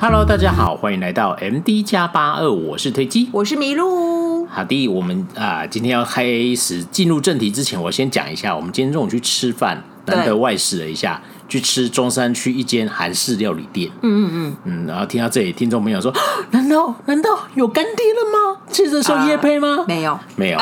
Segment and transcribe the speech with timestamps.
[0.00, 4.46] Hello，大家好，欢迎来到 MD 加八二，我是推机，我是麋鹿。
[4.46, 6.24] 好的，我们啊、呃，今天要开
[6.54, 11.20] 始进入正题之前，我先讲一下，我们今天中午去吃饭，难得外食了一下。
[11.48, 16.12] 去吃中山区一间韩式料理店，嗯嗯嗯嗯，然后听到这里，听众朋友说
[16.52, 18.60] ：“难道难道有干爹了吗？
[18.68, 20.60] 接着说业配吗？”没有，没有，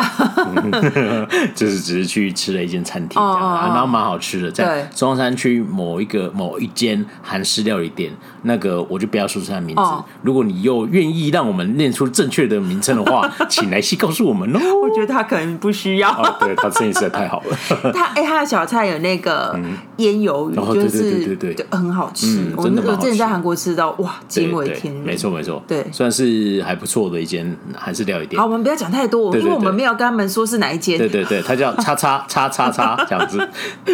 [1.57, 8.13] 就是只是去吃了一间餐厅，这样，然后蛮好吃的，在中山区某一个某一间韩式料理店，
[8.47, 9.83] 那个我就不要说出他的名字。
[10.23, 14.61] 如果你又愿意让我们念出正确的名称的话， 请来信告诉我们哦。
[14.83, 16.11] 我觉得他可能不需要，
[16.41, 17.57] 对，他生意实在太好了。
[17.93, 19.59] 他哎，他的小菜有那个
[19.99, 20.55] 腌鱿鱼。
[20.55, 22.53] 对对对对对，很好吃。
[22.57, 25.03] 我我之前在韩国吃到，哇，惊为天人。
[25.03, 28.41] 没错没错，对，算是还不错的一间韩式料理店。
[28.41, 30.97] 好，我们不要讲太多，因为我们没有跟他们说是哪一间。
[30.97, 33.39] 对对对，他叫叉叉叉叉叉这样子。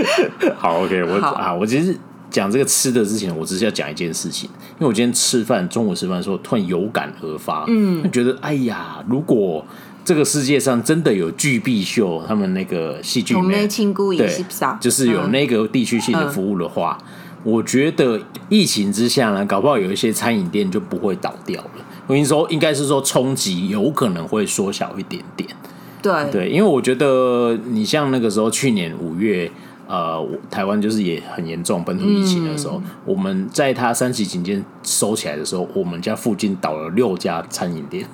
[0.58, 1.96] 好，OK，我啊，我其实
[2.32, 9.64] 讲这个吃的之前，我只是要讲一件事情，因为我今天吃饭，中午吃饭的时候突然有感而发，嗯，觉得哎呀，如果。
[10.04, 13.34] 这个世界上真的有巨碧秀，他们那个戏剧
[14.16, 21.70] 对，就是有那个地区性的服务的话，嗯、我觉得疫情之下呢，搞不好有一些餐饮店就不会倒掉了。
[22.08, 25.48] 我跟你说，应该是说冲击有可能会缩小一点点。
[26.02, 29.48] 对对，因为我觉得你像那个时候去年五月，
[29.92, 38.06] 呃，台湾就是也很严重本土疫情的时候，嗯、我们在它三级警戒收起来的时候，我们家附近倒了六家餐饮店。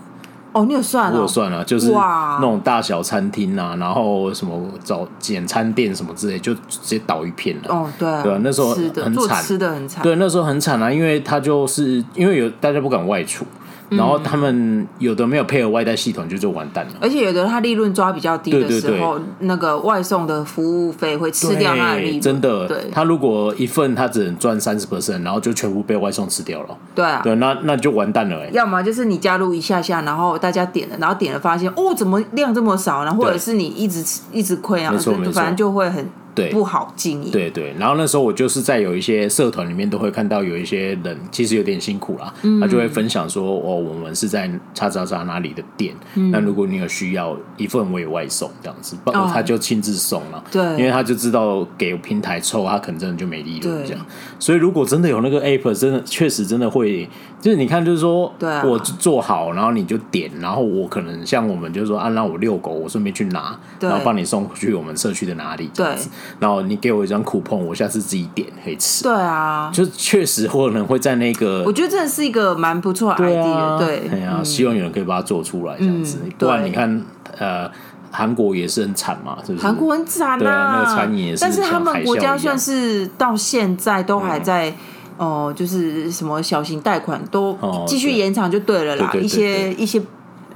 [0.52, 1.12] 哦，你有算？
[1.12, 7.68] 我有算了，就是那种大小餐厅啊，然后什么早简餐店什么之类，就直接倒一片了。
[7.68, 10.02] 哦，对啊，对啊，那时候很惨，吃的很惨。
[10.02, 13.44] 对，那时候很惨啊，因为他就是因为有大家不敢外出。
[13.90, 16.92] 然后他们有的没有配合外带系统，就就完蛋了。
[17.00, 22.20] 而且有的他利润抓比较低的时候，那个外送的服务费会吃掉他的利润。
[22.20, 26.76] 真的，对，他如果一份他只能赚三十 percent，然后就全部被外送吃掉了。
[26.94, 28.50] 对啊，对，那那就完蛋了哎。
[28.52, 33.04] 要么就是你加入一下下，然后大家点了，然后点了发现哦，怎么量这么少？
[33.04, 34.92] 然后或者是你一直吃一直亏啊，
[35.32, 36.06] 反正就会很。
[36.38, 37.30] 对，不好经营。
[37.30, 50.44] 对对，然后那时候我就是在有一些社团里面都会看到有一些人其实有点辛苦啦，嗯、他就会分享说哦，我们是在叉叉叉哪里的店，那、嗯、如果你有需要一份我也外送这样子，哦、他就亲自送了。
[50.50, 54.06] 对，因为他就知道给平台抽，他可能真的就没利润这样。
[54.38, 57.08] 所以如果真的有那个 app，真的确实真的会，
[57.40, 65.86] 就是你看就是说，对我做好，然后你就点，然后我可能像我们就是说，啊，让我遛狗，我顺便去拿，然后帮你送去我们社区的哪里对。
[66.40, 69.04] 然后你给我一张酷碰，我下次自己点可以吃。
[69.04, 73.78] 对啊，就确实可能会在那个，我觉得这是一个蛮不错的 idea。
[73.78, 76.18] 对，对啊，希望有人可以把它做出来这样子。
[76.36, 77.02] 不然你看，
[77.38, 77.70] 呃，
[78.10, 79.64] 韩国也是很惨嘛，是不是？
[79.64, 81.42] 韩国很惨啊，那个餐饮也是。
[81.42, 84.74] 但是他们国家算是到现在都还在
[85.18, 87.54] 哦，就是什么小型贷款都
[87.86, 90.00] 继续延长就对了啦，一些一些。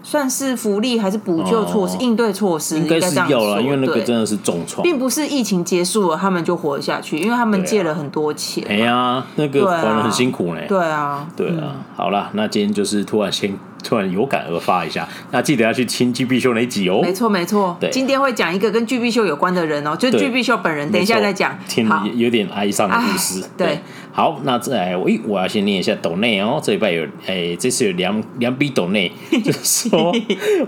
[0.05, 2.77] 算是福利还是补救措施、应对措施？
[2.77, 8.65] 应该是要了，因为那个真的是重创，并不是疫情结束了他们就活下去，因为他们借了很多钱。
[8.69, 10.61] 哎呀，那个还得很辛苦呢。
[10.67, 11.77] 对啊，对啊。
[11.95, 16.99] 好了，那今天就是突然先突然有感而发一下，那记得要去听巨碧秀那一集哦。
[17.01, 20.91] 没错没错，对，今天会讲一个跟巨碧秀有关的人哦，就是巨碧秀本人。
[20.91, 23.45] 等一下再讲，听有点哀伤的故事。
[23.57, 23.81] 对。
[24.15, 26.61] 好，那再来，我我要先念一下抖内哦。
[26.63, 29.11] 这一拜有，哎，这次有两两笔抖内，
[29.43, 30.15] 就是说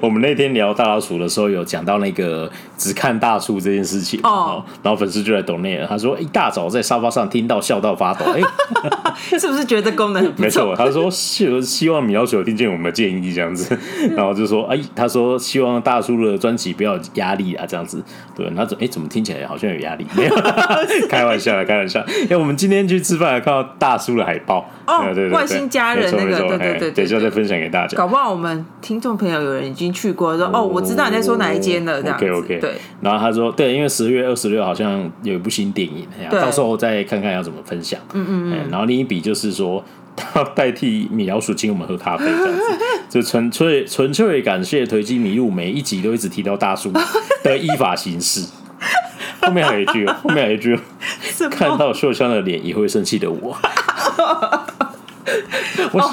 [0.00, 4.64] 我们那天聊大老鼠的时候，有讲到那个只看大树这件事情哦。
[4.82, 8.40] 然后粉丝就来抖内了，他说一大早在沙发上听到笑到发抖，哎，
[9.38, 10.74] 是不是觉得功能没错？
[10.74, 13.78] 他说希希望米老鼠有听见我们的建议这样子，
[14.16, 18.02] 然后就说哎，他说希望大叔的专辑不要压力啊这样子。
[18.34, 20.06] 对，他怎哎怎么听起来好像有压力？
[20.16, 20.34] 没有，
[21.10, 22.02] 开玩笑啦，开玩笑。
[22.30, 23.33] 哎，我们今天去吃饭。
[23.40, 27.96] 看到大叔的海报哦，对对，外星家人那个，对对对，等一下再分享给大家。
[27.96, 32.58] 搞不好我们听众朋友有人已经去过，说哦，我知道你在说哪一间了，这样 OK OK。
[32.60, 38.00] 对，然后他说对，因为十月二十六好像有一部新电影，到时候再看看要怎么分享。
[38.12, 38.70] 嗯嗯嗯。
[38.70, 39.82] 然后另一笔就是说，
[40.16, 42.62] 他代替米老鼠请我们喝咖啡，这样子，
[43.08, 46.92] 就纯粹纯粹感谢推机迷路，每一集都一直提到大叔
[47.42, 48.46] 的依法行事。
[49.44, 50.78] 后面还有一句， 后面还有一句，
[51.50, 53.56] 看到秀香的脸也会生气的我。
[55.92, 56.10] 我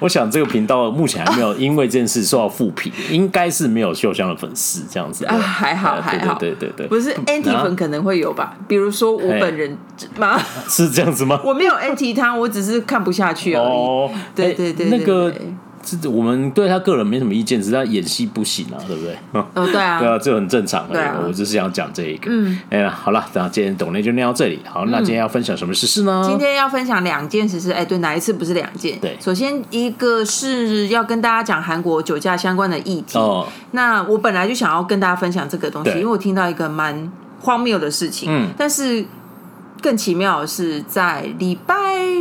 [0.00, 5.24] 我想这个频道目前还没有因为这件事受到负评，应该是没有秀香的粉丝这样子。
[5.26, 8.56] 啊，还好还好，对对对对，不是 anti 粉可能会有吧？
[8.66, 9.76] 比如说我本人
[10.16, 10.38] 吗？
[10.68, 11.40] 是这样子吗？
[11.44, 13.66] 我没有 anti 他，我只是看不下去而已。
[13.66, 15.32] 哦，对对对，那个。
[15.84, 19.16] 这我们对他个人没什么意见，只是他演戏不行啊，对不对？
[19.32, 20.88] 哦， 对啊，对啊，这很正常。
[20.88, 22.26] 对啊，我只是想讲这一个。
[22.30, 24.60] 嗯，哎呀，好了，那今天董内就念到这里。
[24.64, 26.24] 好，那今天要分享什么时事呢？
[26.26, 27.70] 今天要分享两件时事。
[27.70, 28.98] 哎，对，哪一次不是两件？
[29.00, 33.18] 对，首先一个是要跟大家讲韩国酒驾相关的议题。
[33.18, 37.10] 哦，那我本来就想要跟大家分享这个东西，因为我听到一个蛮
[37.40, 38.28] 荒谬的事情。
[38.30, 39.04] 嗯，但是
[39.82, 41.74] 更奇妙的是，在礼拜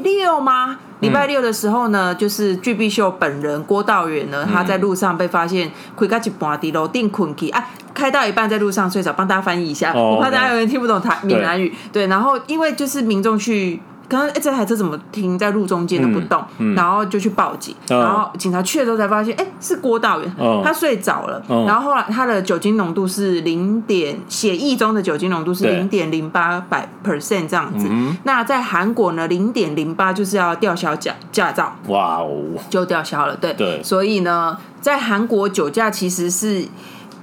[0.03, 0.79] 六吗？
[1.03, 7.63] 礼拜六的时候呢，就是具碧秀本人郭道远呢，他在路上被发现开到一半在楼顶困去，啊，
[7.93, 13.79] 开到一半在路上睡着，帮大家翻译一下，哦、我怕大家有人听不懂台闽南语，对，然后因为就是民众去。
[14.13, 16.39] 刚刚哎，这台车怎么停在路中间都不动？
[16.59, 21.43] 嗯嗯、然后就去报警，哦、然后警察去了之后才发现，哎，是郭道元，哦、他睡着了。
[21.47, 27.87] 哦、然后后来他的酒精浓度是零点，血液中的酒精浓度是零点零八百 percent 这样子。
[27.89, 31.75] 嗯、那在韩国呢，零点零八就是要吊销驾驾照。
[31.87, 32.39] 哇哦，
[32.69, 33.35] 就吊销了。
[33.35, 33.81] 对对。
[33.81, 36.63] 所以呢，在韩国酒驾其实是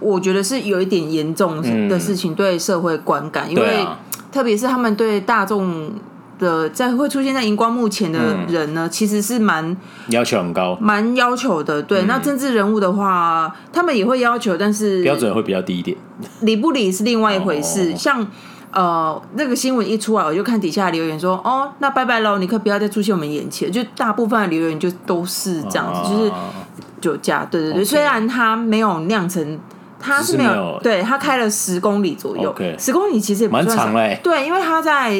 [0.00, 3.96] 我觉得是有一点严重的事情，对社会观感，嗯、因为、啊、
[4.32, 5.92] 特别是他们对大众。
[6.40, 9.76] 的在会出现在荧光幕前的人呢，嗯、其实是蛮
[10.08, 11.80] 要求很高，蛮要求的。
[11.80, 15.96] 对，嗯、那政治人物的话，他们也会要求，但是标准会比较低一点。
[16.40, 17.92] 理不理是另外一回事。
[17.92, 18.26] 哦、像
[18.72, 26.32] 呃，那个新闻一出来，我就看底下留言说：“哦，那拜拜喽，你可不要再出现我们眼前。”就大部分的留言就都是这样子，哦、就是
[27.00, 27.46] 酒驾。
[27.50, 29.58] 对对对虽然他没有酿成，
[29.98, 34.20] 他是没有，没有对他开了十公里左右，十公里其实也不算长嘞。
[34.22, 35.12] 对，因为他在。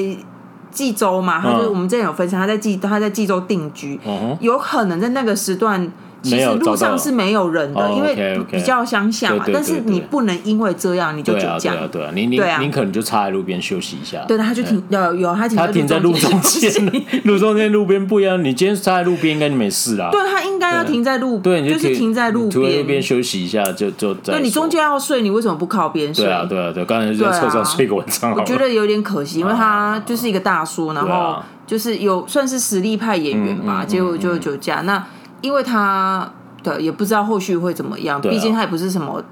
[0.71, 4.01] 济州嘛，他就是我们之前有分享，他在济他在济州定居，
[4.41, 5.91] 有可能在那个时段。
[6.23, 9.45] 其实路上是没有人的，因为比较乡下嘛。
[9.53, 11.73] 但是你不能因为这样你就酒驾。
[11.73, 14.25] 对啊，对啊，你你你可能就插在路边休息一下。
[14.29, 15.57] 对，他就停，有有他停。
[15.57, 16.73] 他停在路中间，
[17.25, 18.43] 路中间路边不一样。
[18.43, 20.09] 你今天插在路边，应该没事啦。
[20.11, 24.17] 对，他应该要停在路边，就是停在路边，路边休息一下就就。
[24.27, 26.25] 那，你中间要睡，你为什么不靠边睡？
[26.25, 28.33] 对啊，对啊，对，刚才就在车上睡个晚上。
[28.35, 35.03] 我觉得有点可惜，因为他就是一个大叔，然后就是有算是实力派演员吧，结果就酒驾那。
[35.41, 36.31] 因为他
[36.63, 39.23] 的也不知道后续会怎么样，毕竟他也不是什么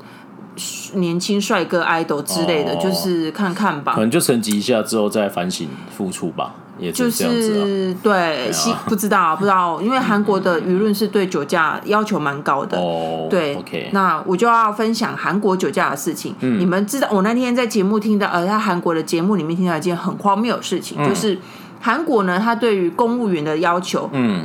[0.95, 3.95] 年轻帅哥 idol 之类的，就是看看吧。
[3.95, 8.51] 可能就升级一下之后再反省付出吧，也就是对，
[8.87, 12.79] 不知道 不知道，因为韩国的舆论是对酒驾要求蛮高的。
[12.79, 16.35] 哦，对，OK，那我就要分享韩国酒驾的事情。
[16.41, 21.39] 嗯你们知道，我那天在节目听到，呃，在韩国的节目里面听到一件很荒谬的事情，就是
[21.81, 24.45] 韩国呢，他对于公务员的要求，嗯。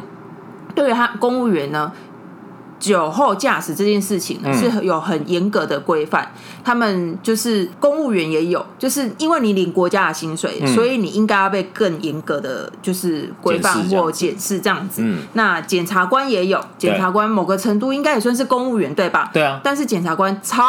[0.76, 1.92] 对于他公务员呢，
[2.80, 6.24] 酒后驾驶这件事情是有很严格的规范。
[6.36, 15.02] 嗯、他们就是公务员也有，就是因为你领国家的薪水，嗯、所以你应该要被更严格的就是规范或检视这样子。
[15.04, 19.30] 嗯、那检察官也有，检察官某个程度应该也算是公务员对吧？
[19.32, 19.62] 对啊。
[19.64, 20.64] 但是检察官超。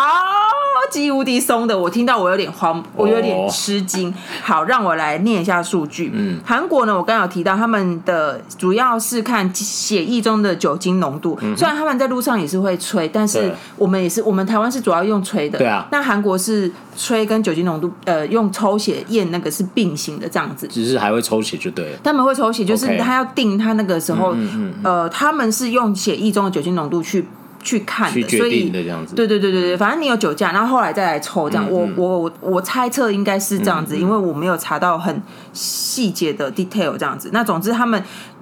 [0.85, 4.09] 超级无敌松的，我听到我有点慌，我有点吃惊。
[4.09, 4.15] Oh.
[4.43, 6.11] 好，让我来念一下数据。
[6.13, 11.39] 嗯，韩国呢，我刚刚有提到，他们的主要是看血液中的酒精浓度。
[11.41, 15.59] 嗯、虽然他们在路上也是会吹，但是我们也是，我们台湾是主要用吹的。
[15.59, 15.89] 对啊。
[15.91, 20.69] 那韩国是吹跟酒精浓度，呃，用抽血验那个是并行的这样子。
[20.69, 21.99] 只是还会抽血就对了。
[22.05, 24.37] 他们会抽血，就是他要定他那个时候.
[24.83, 27.27] 呃，他们是用血液中的酒精浓度去。
[27.65, 31.69] 去看的，所以对对对对对，反正你有酒驾，然后后来再来抽这样。
[31.69, 35.21] 我我我我猜测应该是这样子，因为我没有查到很
[35.53, 37.31] 细节的 detail 这样子。
[37.33, 38.01] 那总之他们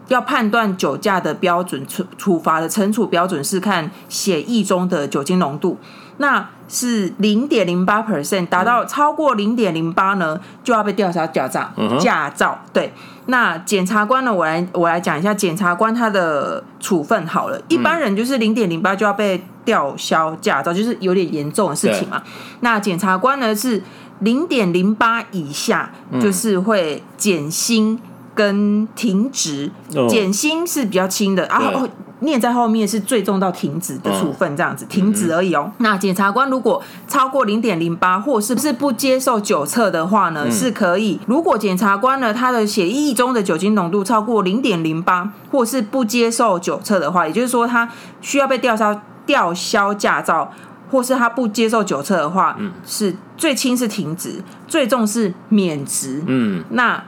[0.09, 5.79] 要判断酒驾的标准处处罚的惩处标准是看血液中的酒精浓度。
[6.19, 11.71] 那是零点零八 percent，达到超过零点零八呢，就要被吊销驾照。
[11.99, 12.93] 驾照对。
[13.27, 14.35] 那检察官呢？
[14.35, 17.61] 我来我来讲一下检察官他的处分好了。
[17.69, 22.21] 一般人就是零点零八就要被吊销驾照，就是有点严重的事情嘛。
[22.61, 23.81] 那检察官呢是
[24.21, 25.91] 零点零八以下，
[26.21, 28.01] 就是会减薪
[28.35, 29.71] 跟停职。
[30.09, 31.89] 减薪是比较轻的，然后。
[32.25, 35.65] 念在后面是最重到停职的处分，这样子、嗯、停职而已哦。
[35.67, 41.19] 嗯、那检察官如果超过零点零八，或是不是不接受酒测的话呢，嗯、是可以。
[41.27, 50.53] 如果检察官呢，他的血液中的酒精浓度超过零点零八，或是不接受酒测的话，也就是说他需要被吊销吊销驾照，
[50.93, 56.23] 或是他不接受酒测的话，嗯、是最轻是停职，最重是免职。
[56.29, 57.03] 嗯，那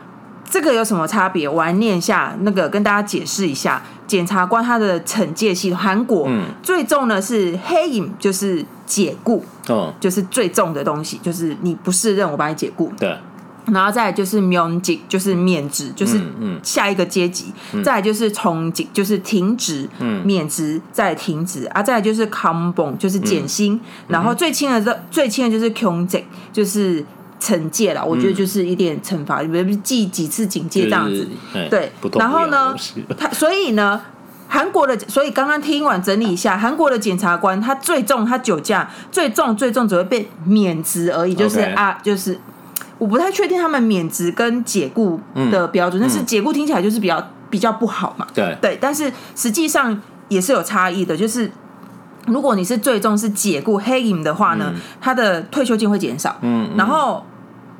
[0.55, 1.49] 这个有什么差别？
[1.49, 3.83] 我来念一下，那个跟大家解释一下。
[4.07, 6.31] 检察官他的惩戒系统，韩国
[6.63, 12.93] 最重的是黑影，就是解雇，哦，就是最重的东西，就是你不适任，我把你解雇。
[12.97, 13.19] 对，
[13.73, 16.21] 然后再来就是免职，就是免职，就是
[16.63, 17.47] 下一个阶级。
[17.73, 21.83] 嗯嗯、再来就是从职，就是停职，嗯、免职再停职啊。
[21.83, 23.75] 再来就是 combo，，就是减薪。
[23.75, 27.05] 嗯、然后最轻的最轻的就是穷职，就是
[27.45, 28.01] 惩戒了。
[28.01, 31.29] 嗯、我觉得就是一点惩罚，比如记几次警戒这样子。
[31.53, 32.75] 就是、对，然后呢，
[33.19, 34.01] 他所以呢，
[34.49, 42.39] 韩国的，所以刚刚听完整理一下，韩国的检察官他最重，他酒驾最重最重只会被免职而已，就是啊，就是。
[42.97, 45.21] 我不太确定他们免职跟解雇
[45.51, 48.25] 的标准，嗯、但是解雇听起来就是比较比较不好嘛。
[48.33, 51.17] 对对，但是实际上也是有差异的。
[51.17, 51.51] 就是
[52.29, 56.37] 如果你是最终是解雇黑影的话呢，嗯、他的退休金会减少。
[56.43, 57.27] 嗯，嗯然后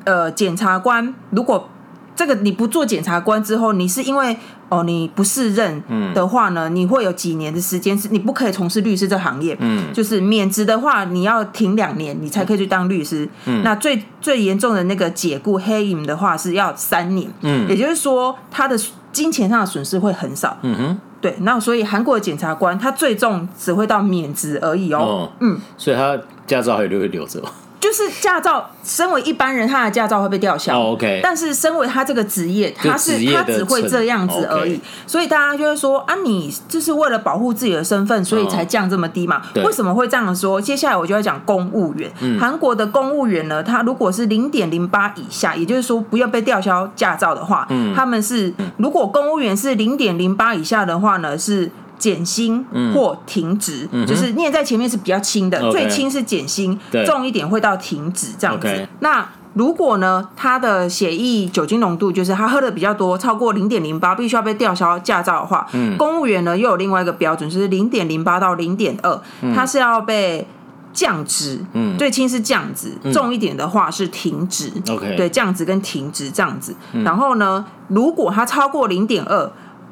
[0.05, 1.69] 呃，检察官如果
[2.15, 4.37] 这个你不做检察官之后，你是因为
[4.69, 5.83] 哦你不适任
[6.13, 9.57] 的话呢，嗯、你会有几年的时间是你不可以从事律师这行业。
[9.59, 13.27] 嗯，就是免职的话，你要停两年，你才可以去当律师。
[13.45, 17.29] 嗯，那最最严重的那个解雇黑影的话是要三年。
[17.41, 18.79] 嗯，也就是说他的
[19.11, 20.57] 金钱上的损失会很少。
[20.61, 21.35] 嗯哼，对。
[21.41, 24.99] 那所以韩国的检察官他最终只会到免职而已哦。
[24.99, 27.43] 哦嗯，所以他驾照还留会留着。
[27.85, 30.75] 就是驾照，身为一般人，他的驾照会被吊销。
[30.75, 31.19] Oh, OK。
[31.21, 34.77] 但是身为他这个职业，他是他只会这样子而已。
[34.77, 34.81] Okay.
[35.05, 40.59] 所以大家就会说啊，你就是为了保护自己的身份，所以才降这么低嘛？Oh, 为什么会这样说？
[40.59, 42.11] 接下来我就要讲公务员。
[42.39, 51.69] 韩、嗯、国的公务员呢，他如果是零点零八以下，也就是说不要被吊销驾照的话，嗯、他们是如果公务员是零点零八以下的话呢，是。
[51.97, 58.87] 减薪或停职，嗯、就是念在前面是比较轻的，嗯、最轻是减薪，重一点会到停职这样子。
[58.99, 69.21] 那如果呢，他的血液酒精浓度就是他喝的比较多，超过零点零八，必须要被吊销驾照的话，嗯、公务员呢又有另外一个标准，就是零点零八到零点二，
[69.53, 70.45] 他是要被
[70.91, 74.69] 降职，嗯、最轻是降职，嗯、重一点的话是停职。
[74.85, 75.15] Okay.
[75.15, 76.75] 对，降职跟停职这样子。
[76.91, 79.49] 嗯、然后呢，如果他超过零点二。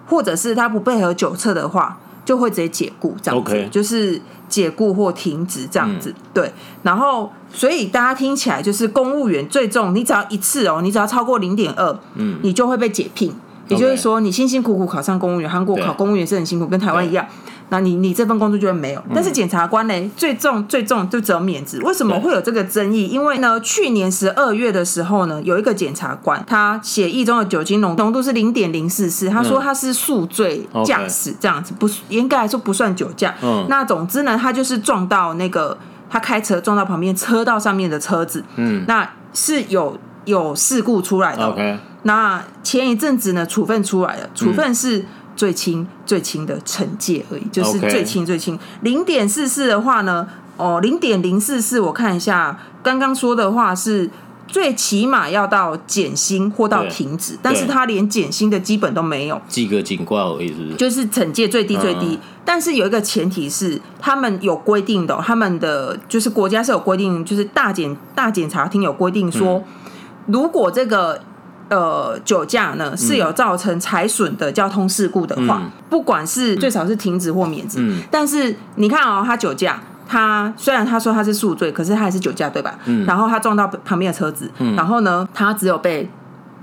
[0.08, 3.70] 或者是他不配合酒测的话，就会直接解雇这样子，Okay.
[3.70, 6.10] 就是解雇或停职这样子。
[6.10, 13.34] 嗯、对，然后所以大家听起来就是公务员最重，你只要一次哦，你只要超过零点二，嗯，你就会被解聘。
[13.70, 17.26] 也就是说，你辛辛苦苦考上公务员，韩国考公务员是很辛苦，跟台湾一样。
[17.74, 21.82] 那你你这份工作就会没有，但是检察官呢，最重最重就只有免职。
[21.82, 23.08] 为什么会有这个争议？
[23.08, 33.34] 因为呢，去年十二月的时候呢，有一个检察官，他血液中的酒精浓浓度是零点零四四，他说他是宿醉驾驶，这样子不应该来说不算酒驾。
[33.42, 35.76] 嗯，那总之呢，他就是撞到那个
[36.12, 41.44] 他开车撞到旁边车道上面的车子，嗯，那是有有事故出来的。
[41.48, 45.04] OK，那前一阵子呢，处分出来了，处分是。
[45.36, 48.58] 最轻最轻的惩戒而已，就是最轻最轻。
[48.82, 54.10] 零点四四的话呢，哦，零点零四四，我看一下，刚刚说的话是
[54.48, 60.76] 最起码要到减薪或到停止，但是他连减薪的基本都没有，记个警告而已，是不是？
[60.76, 69.64] 就是惩戒最低最低，嗯、但是有一个前提是，他们有规定的，他们的就是国家是有规定，就是大检大检察厅有规定说，嗯、
[70.28, 71.22] 如果这个。
[71.74, 77.80] 呃，酒驾呢是有造成财损的交通事故的话，嗯、不管是最少是停止或免职。
[77.80, 82.76] 嗯、但是你看哦，他酒驾，他虽然他说他是宿醉，可是他还是酒驾，对吧？
[82.86, 86.08] 嗯、然后他撞到旁边的车子，嗯、然后呢，他只有被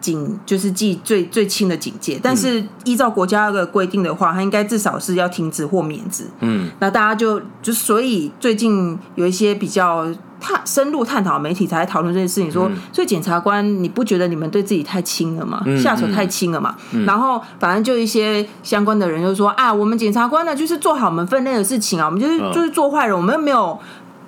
[0.01, 2.19] 警就是记最最轻的警戒。
[2.23, 6.25] 但是依照国家的规定的话，他应该至少是要停职或免职。
[6.41, 10.07] 嗯，那大家就就所以最近有一些比较。
[10.43, 12.51] 探深入探讨，媒体才讨论这件事情。
[12.51, 15.63] 说，所以检察官，你不觉得你们对自己太轻了吗？
[15.79, 16.75] 下手太轻了嘛？
[17.05, 23.79] 然后，反正就一些相关的人就说啊，我们检察官呢，就是做好我们分内的事情啊，我们就是就是做坏人，我们又没有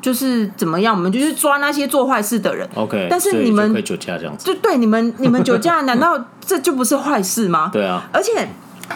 [0.02, 2.68] 就是怎么样，我们就是抓那些做坏事的人。
[2.74, 7.70] OK，但是你们酒驾这样子，就对你们，你们酒驾，难道这就不是坏事吗？
[7.72, 8.46] 对啊，而且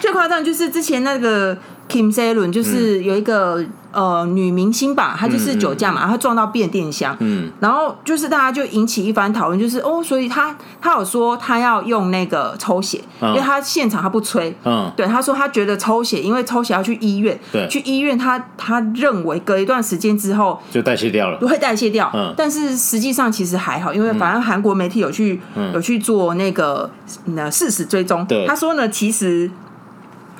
[0.00, 1.56] 最夸张就是之前那个。
[1.88, 26.90] Kim Selun，就是有一个、嗯、呃女明星吧，她就是酒驾嘛，她、嗯嗯、撞到变电箱，嗯，然后就是大家就引起一番讨论，就是哦，所以她她有说她要用那个抽血，嗯、因为她现场她不吹，嗯，对，她说她觉得抽血，因为抽血要去医院，对，去医院她她认为隔一段时间之后就代谢掉了，不会代谢掉，嗯，但是实际上其实还好，因为反正韩国媒体有去、嗯、有去做那个
[27.24, 29.50] 那事实追踪，对，他说呢，其实。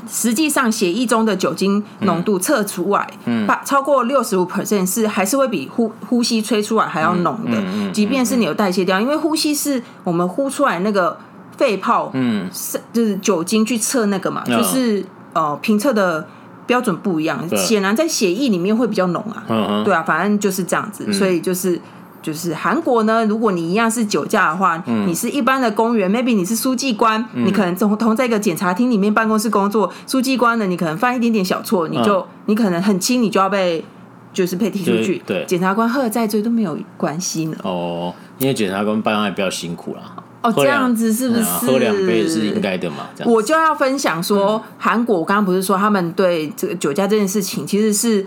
[0.08, 7.52] 实际上，血液中的酒精浓度测出来，嗯，超过六十五 percent 是还是会比呼呼吸吹出来还要浓的。
[7.56, 11.18] 嗯，即便是你有代谢掉，因为呼吸是我们呼出来那个
[11.56, 16.26] 肺泡，嗯，是就是酒精去测那个嘛，就是呃评测的
[16.66, 19.44] 标准不一样，显然在血液里面会比较浓啊。
[19.48, 21.80] 嗯，对啊，反正就是这样子，所以就是。
[22.26, 33.84] 就是韩国呢，如果你一样是酒驾的话，嗯、你是一般的公务员，maybe 你是书记官，嗯、你可能同同在一个检察厅里面办公室工作，书记官呢，你可能犯一点点小错，你就、嗯、你可能很轻，你就要被
[34.32, 35.22] 就是被踢出去。
[35.24, 37.56] 对，检察官喝再醉都没有关系呢。
[37.62, 40.24] 哦，因为检察官办案比较辛苦啦。
[40.42, 41.42] 哦，这样子是不是？
[41.44, 43.06] 喝两杯是应该的嘛？
[43.24, 48.26] 我就要分享说，韩、嗯、国我刚刚不是说他们对这个酒驾这件事情其实是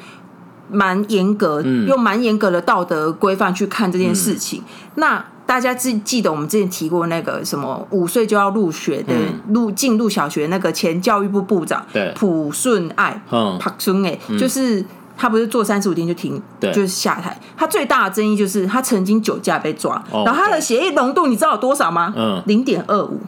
[0.71, 4.61] 蛮严格，嗯、用蛮严格的道德规范去看这件事情。
[4.61, 9.13] 嗯、那大家记记得我们之前提过那个什么五岁就要入学的
[9.53, 11.85] 入进入小学那个前教育部部长
[12.15, 14.85] 朴顺爱，嗯，朴顺爱就是。
[15.21, 17.37] 他不是做三十五天就停，对就是下台。
[17.57, 22.13] 他最大的争议就是他曾经酒驾被抓，哦、然后他的血液浓度你知道有多少吗？
[22.15, 23.19] 嗯，零点二五。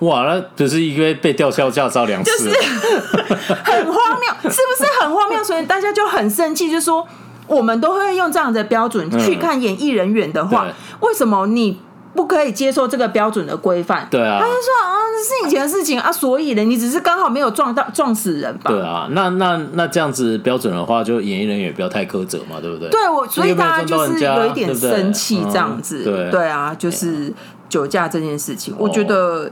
[0.00, 2.50] 哇，那只是因为被吊销驾照两次，就是
[3.64, 5.42] 很荒谬，是不是很荒谬？
[5.42, 7.06] 所以大家就很生气，就说
[7.46, 11.80] 我们都会用这样的标准去看演艺人员的话，嗯、为什么你？
[12.12, 14.06] 不可以接受这个标准的规范。
[14.10, 18.68] 对啊，他就说啊，这是以前的事情啊，所以呢，你只是刚好没有撞到撞死人吧？
[18.68, 22.90] 对啊，那那那这样子标准的话，就演艺人员也不要太苛责嘛，对不对？
[22.90, 26.02] 对，我所以大家就是有一点生气这样子。
[26.02, 27.32] 对，对，对，对啊，就是
[27.68, 29.48] 酒驾这件事情，我觉得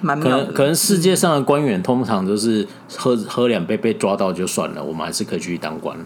[0.00, 0.20] 蛮。
[0.20, 2.66] 可能可能世界上的官员通常都是
[2.96, 5.96] 喝喝两杯被抓到就算了，我们还是可以去当官。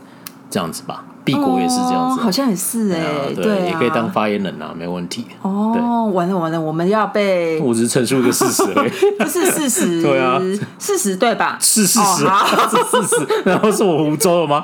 [0.50, 3.02] 这样子吧，敝国也是这样子，好像也是哎，
[3.34, 5.26] 对，也可以当发言人啊，没问题。
[5.42, 10.40] 哦，完了完了，我们要被我只是陈述一个事实而已， 这是事实， 对啊，
[10.78, 11.58] 事实对吧？
[11.60, 12.24] 是事实，
[12.70, 14.62] 是事实，然后是我胡诌了吗？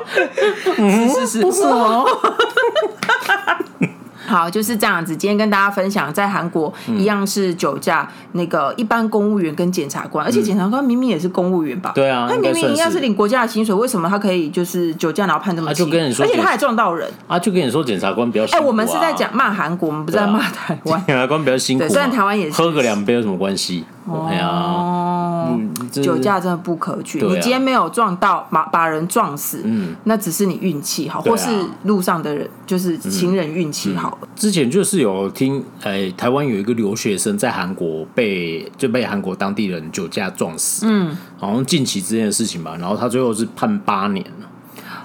[0.79, 2.07] 嗯，事实不是哦。
[4.31, 5.17] 好，就是这样子。
[5.17, 11.91] 今天跟大家分享，在韩国一样是酒驾，那个一般公务员跟检察官，而且检察官明明也是公务员吧？
[11.97, 15.85] 对啊，他明明一样是领国家的薪水，为什么他可以就是酒驾然后判这么轻？
[16.21, 17.37] 而且他还撞到人啊！
[17.37, 18.45] 就跟你说，检察官比较。
[18.57, 21.03] 哎，我们是在讲骂韩国，我们不是在骂台湾。
[21.07, 23.85] 检察官比较辛苦，虽然台湾也是喝个两杯有什么关系？
[24.09, 25.59] 哎呀，
[25.91, 27.21] 酒驾真的不可取。
[27.21, 31.49] 你今天没有撞到，把把人撞死，嗯，那只是你运气好，或是
[31.85, 34.17] 路上的人就是行人运气好。
[34.37, 35.01] 之前就是。
[35.01, 42.77] 有听，哎，台湾有一个留学生在韩国被就被韩国当地人酒驾撞死，嗯，好像近期之间的事情吧。
[42.79, 44.47] 然后他最后是判八年了，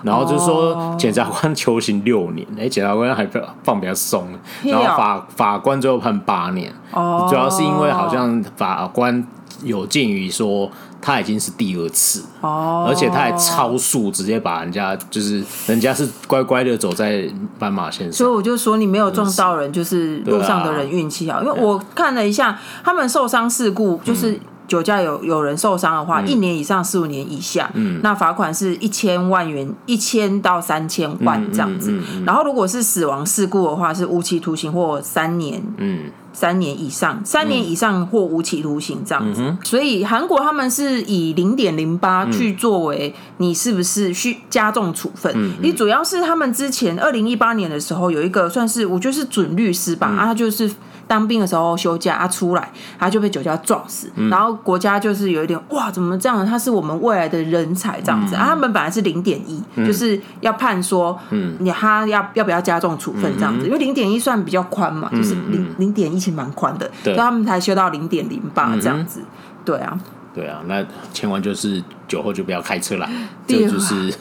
[0.05, 3.27] 然后就是说检察官求刑六年， 哎，检察官还
[3.63, 4.27] 放比较松，
[4.63, 9.25] 然后法法官最后判八年，哦，主要是因为好像法官
[9.63, 10.69] 有鉴于说。
[11.01, 12.87] 他已经是第二次，oh.
[12.87, 21.37] 而且他还超速，直接把人家就是人家是乖乖的走在斑马线上，所以我就说你没有撞到人，就是路上的人运气好。
[21.37, 31.93] 啊、因为我看了一下，他们受伤事故就是酒驾有有人受伤的话，嗯、一年以上四五年以下，嗯，那罚款是一千万元，一千到三千万这样子。
[32.25, 36.11] 然后如果是死亡事故的话，是无期徒刑或三年，嗯。
[36.37, 39.41] 三年以上，三年以上或无期徒刑这样子。
[39.41, 45.33] 嗯、所以韩国他们是以零点零八去作为你是不是需加重处分。
[45.61, 50.69] 你、嗯、主要是他们之前二零一八年的时候有一个算是我觉得是准律师吧，他就是。
[51.07, 54.11] 当兵的时候休假，他出来，他就被酒驾撞死。
[54.15, 56.45] 嗯、然后国家就是有一点哇，怎么这样？
[56.45, 58.35] 他是我们未来的人才这样子。
[58.35, 63.65] 嗯、啊，他们本来是零点一，就是要判说，嗯，你他要要不要加重处分这样子？
[63.65, 69.19] 嗯、因为零点一算比较宽嘛，嗯、就是零零点一其实蛮宽的，对所以他们才修到零点零八这样子。
[69.21, 69.25] 嗯、
[69.63, 69.99] 对啊，
[70.33, 73.09] 对啊，那千万就是酒后就不要开车啦，
[73.47, 74.13] 这就，是。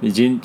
[0.00, 0.40] 已经，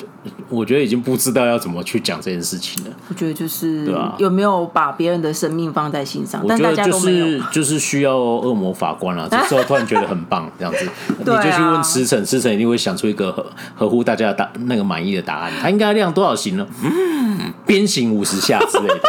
[0.48, 2.90] 我觉得已经不知道要怎么去讲这件事情了。
[3.08, 6.42] 我觉得就是，对啊，有没有把别人的生命放在心上？
[6.42, 9.28] 我觉得就是 就是需要恶魔法官了。
[9.30, 10.86] 这时候突然觉得很棒，这样子，
[11.18, 15.52] 你就去问驰骋，驰骋一定会想出一个合合乎大家的答那个满意的答案。
[15.62, 16.66] 他应该量多少刑呢？
[16.82, 19.00] 嗯，鞭刑五十下之类的，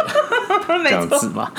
[0.84, 1.52] 这样子吧。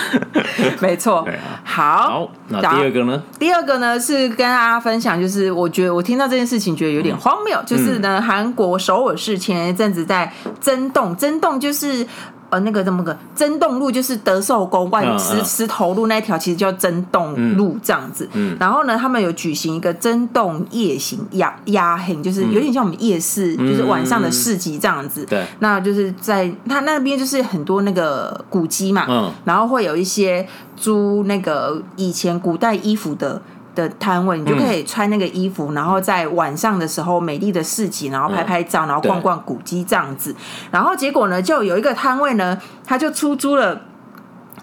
[0.79, 1.27] 没错，
[1.65, 2.31] 好。
[2.47, 3.21] 那第二个呢？
[3.39, 8.55] 第二个呢是跟大家分享，就是我觉得我听到这件事情觉得有点荒谬，就是呢韩。
[8.55, 12.07] 国首尔市前一阵子在增洞，增洞就是
[12.49, 18.23] 呃那个这么个增洞路，就是德寿宫外石石头路那一条，其实叫增洞路这样子。
[18.31, 25.25] 嗯嗯、然后呢，他们有举行一个增洞夜行压压黑，就是有点像我们夜市，嗯、就是晚上的市集这样子。
[25.25, 30.47] 对、嗯，那就是在他那边就是很多那个古迹嘛，嗯、然后会有一些
[30.77, 33.41] 租那个以前古代衣服的。
[33.75, 40.35] 的摊位，你就可以穿那个衣服，嗯、然后在晚上的时候，美丽的市集，然后拍拍照，然后逛逛古迹这样子。
[40.71, 43.81] 然后结果呢，就有一个摊位呢，他就出租了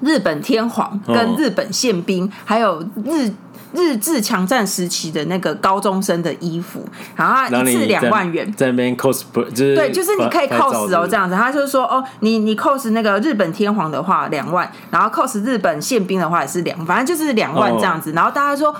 [0.01, 3.31] 日本天皇跟日本宪兵，哦、还有日
[3.75, 6.85] 日治强战时期的那个高中生的衣服，
[7.17, 9.23] 然后一次两万元，在那边 cos
[9.55, 18.75] 就是对，就是你可以 cos 哦这样子，他就是说哦，你你 cos 那个日本天皇的话两万，然后 cos 日本宪兵的话也是两，反正就是两万这样子，然后大家说。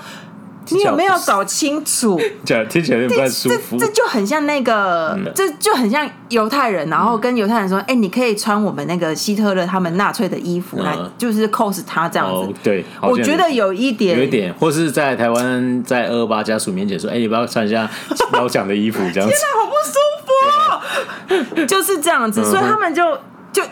[0.69, 2.19] 你有没有搞清楚？
[2.45, 3.77] 讲听起来有点不太舒服。
[3.77, 17.89] 这这就很像那个，这就很像犹太人，然后跟犹太人说：“哎，你可以穿我们那个希特勒他们纳粹的衣服来，就是 cos 他这样子。”对，我觉得有一点，有一点，或是在台湾在二二八家属面前说：“哎，你不要穿一下
[18.31, 19.35] 老蒋的衣服，这样子。
[19.35, 21.65] ”天哪，好不舒服哦！
[21.67, 23.03] 就是这样子，所以他们就
[23.51, 23.63] 就。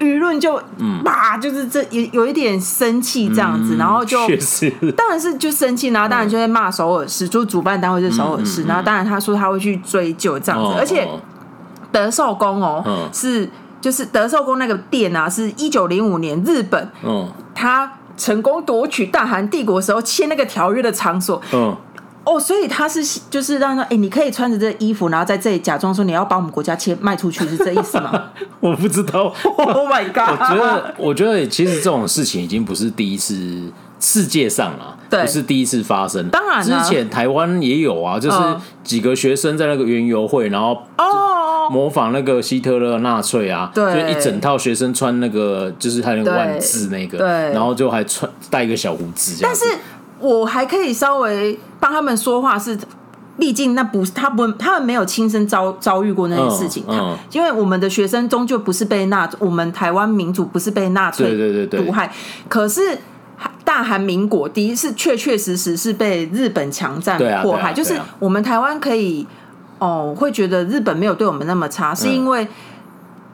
[0.00, 0.60] 舆论就
[1.04, 4.18] 吧，就是这有有一点生气这样子，然后就
[4.96, 11.08] 当然是就生气，然后当然就会骂首尔市，就主办单位是首尔市，然后当然他说他会去追究这样子，而且
[11.92, 13.48] 德寿宫哦是
[13.80, 17.28] 就是德寿宫那个店啊，是一九零五年日本嗯。
[17.54, 21.42] 他成功夺取大韩帝国时候签那个条约的场所。
[22.24, 28.30] 哦，所以他是就是让他哎，你可以穿着这衣服，然后在这里假装说你要把我们国家切卖出去，是这意思吗？
[28.60, 29.32] 我不知道。
[29.56, 30.38] Oh my god！
[30.38, 36.28] 我觉得，我觉得其实这种事情已经不是第一次，世界上啊，不是第一次发生。
[36.28, 38.36] 当然，之前台湾也有啊，就是
[38.84, 49.52] 几个学生在那个园游会，然后哦模仿那个希特勒纳粹啊，对，就一整套学生穿那个就是他那个万字那个，对，然后就还穿戴一个小胡子这样。
[49.52, 49.78] 但是。
[50.20, 52.78] 我还可以稍微帮他们说话，是
[53.38, 62.12] 毕竟那不是他不他们没有亲身遭遭遇过那些事情，嗯，因为我们的学生终究不是被纳，我们台湾民主不是被纳粹毒害，
[62.48, 62.98] 可是
[63.64, 69.26] 大韩民国第一是确确实实是被日本强占迫害，就是我们台湾可以
[69.78, 72.46] 哦会觉得日本没有对我们那么差，是因为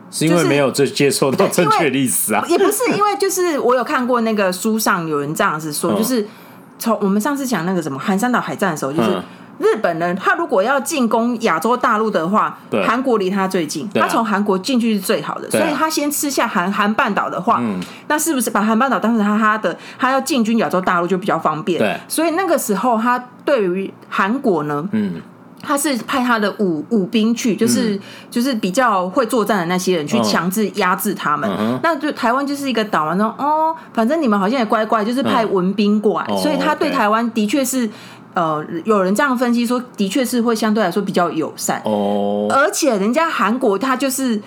[0.09, 6.25] 是因为没有这接受到正确历史啊，也不是因为就是我有看过那个书上有人这样子说，就是。
[6.87, 9.21] 从我们上次讲那个什么韩山岛海战的时候，就是
[9.59, 17.61] 日本人他如果要进攻亚洲大陆的话，韩国离他最近，他从韩国进去是最好的，所以他先吃下韩韩半岛的话，
[18.07, 21.81] 那是不是把韩半岛当成他他的，他要进军亚洲大陆就比较方便？
[21.81, 25.21] 对，所以那个时候他对于韩国呢，嗯。
[25.67, 28.01] 他是派他的武武兵去，就是、嗯、
[28.31, 31.51] 就是比较会作战的那些人去强制压制他们。
[31.59, 37.91] 嗯、那就台湾就是一个岛，然后哦，反正你们好像也乖乖，就是派文兵过来，嗯、所以他对台湾的确是，
[38.35, 41.83] 呃，有人这样分析说，的确是会相对来说比较友善。
[41.85, 44.41] 哦，而且人家韩国他就是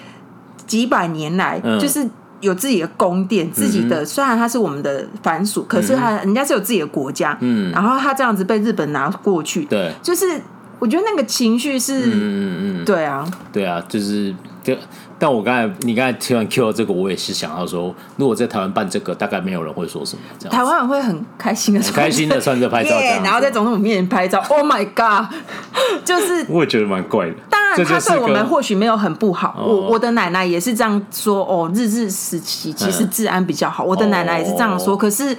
[0.66, 7.38] 几百年来就是有自己的宫殿，嗯、自己的虽然他是我们的藩属，可是他人家是有自己的国家。
[7.42, 10.42] 嗯，然后他这样子被日本拿过去，对，就是。
[10.80, 14.74] 我觉得那个情绪是，嗯嗯嗯，对啊，对啊，就是就，
[15.20, 20.22] 但我刚才你刚才听完 Q 这个，我也是想到说，如果在台湾办这个，大概没有人会说什么。
[20.40, 24.42] 这样，台湾人会很开心的，很开心的穿着拍照，yeah, 然后在总统面前拍照。
[24.48, 25.30] Oh my god！
[26.06, 27.34] 就是我也觉得蛮怪的。
[27.50, 29.62] 当然，他对我们或许没有很不好。
[29.62, 31.44] 我我的奶奶也是这样说。
[31.46, 33.84] 哦，日治时期其实治安比较好。
[33.84, 34.96] 我的奶奶也是这样说。
[34.96, 35.36] 可是。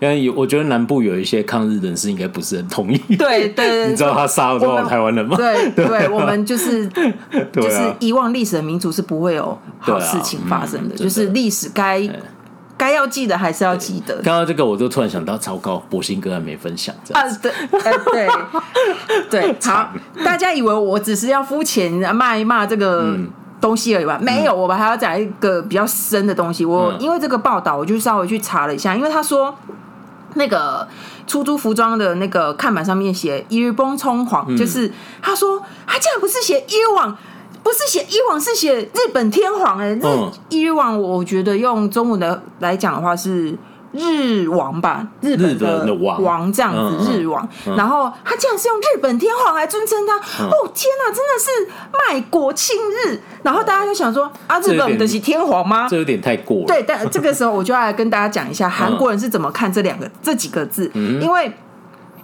[0.00, 2.98] 因为有，我觉得南部有一些抗日人士应该不是很同意。
[3.16, 5.36] 对对， 你知道他杀了多少台湾人吗？
[5.36, 6.86] 对 对，我们就是
[7.52, 12.08] 就是遗忘历史的民族是不会有好事情发生的，就是历史该
[12.76, 14.14] 该要记得还是要记得。
[14.22, 17.38] 刚刚这个我就突然想到，糟糕，博兴哥还没分享这样啊？
[17.42, 17.52] 对，
[18.10, 18.28] 对
[19.28, 19.92] 对，好，
[20.24, 23.14] 大家以为我只是要肤浅骂一骂这个
[23.60, 24.18] 东西而已吧？
[24.20, 26.64] 没有，我们还要讲一个比较深的东西。
[26.64, 29.54] 我因为这个报道，我就稍微去查了一下，因为他说。
[30.34, 30.86] 那个
[31.26, 34.88] 出租服装的那个看板上面写“一日本天皇”，嗯、就是
[35.20, 37.18] 他说他竟然不是写“一网”，
[37.64, 40.00] 不是写“伊网”，是写“日本天皇”哎，日
[40.50, 43.58] “伊王”我觉得用中文的来讲的话是。
[43.92, 47.48] 日王吧，日本的王这样子，日王。
[47.76, 53.20] 然后他竟然是用日本天皇来尊称他，哦天哪，真的是卖国庆日。
[53.42, 55.88] 然后大家就想说啊，日本的是天皇吗？
[55.88, 56.66] 这有点太过了。
[56.66, 61.52] 对，但这个时候我就要来跟大家讲一下韩国人是怎么看这两个这几个字，因为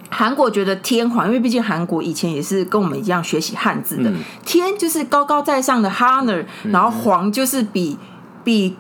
[0.09, 4.13] 韩国觉得天皇，因为毕竟韩国以前也是跟我们一样学习汉字的，
[4.45, 7.99] 天就是高高在上的 honor，然后皇就是比
[8.45, 8.77] 比。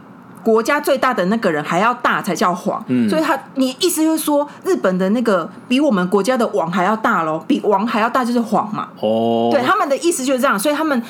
[0.46, 2.80] 国家最大的那个人还要大才叫皇，
[3.10, 8.86] 所以他你意思就是说日本的那个比我们国家的王还要大喽，比王还要大就是皇嘛。
[9.00, 11.02] 哦，对，他们的意思就是这样，所以他们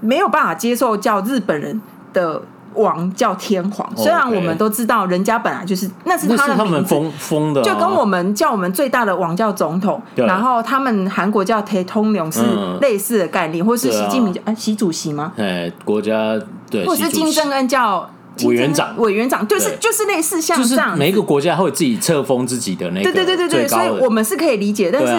[0.00, 1.78] 没有办法接受叫日本人
[2.14, 2.40] 的
[2.76, 3.86] 王叫天皇。
[3.94, 12.40] 虽然我们都知道，人家本来就是那是他们封封的，就跟我们叫我们最大的王叫总统，然后他们韩国叫太通龙是
[12.80, 15.34] 类似的概念，或是习近平哎，习主席吗？
[15.36, 18.08] 哎，国家对，或是金正恩叫。
[18.44, 25.14] 委员长，委员长就是就是类似像这样，每一个国家会自己册封自己的那个，对对对对对，所以我们是可以理解，但是。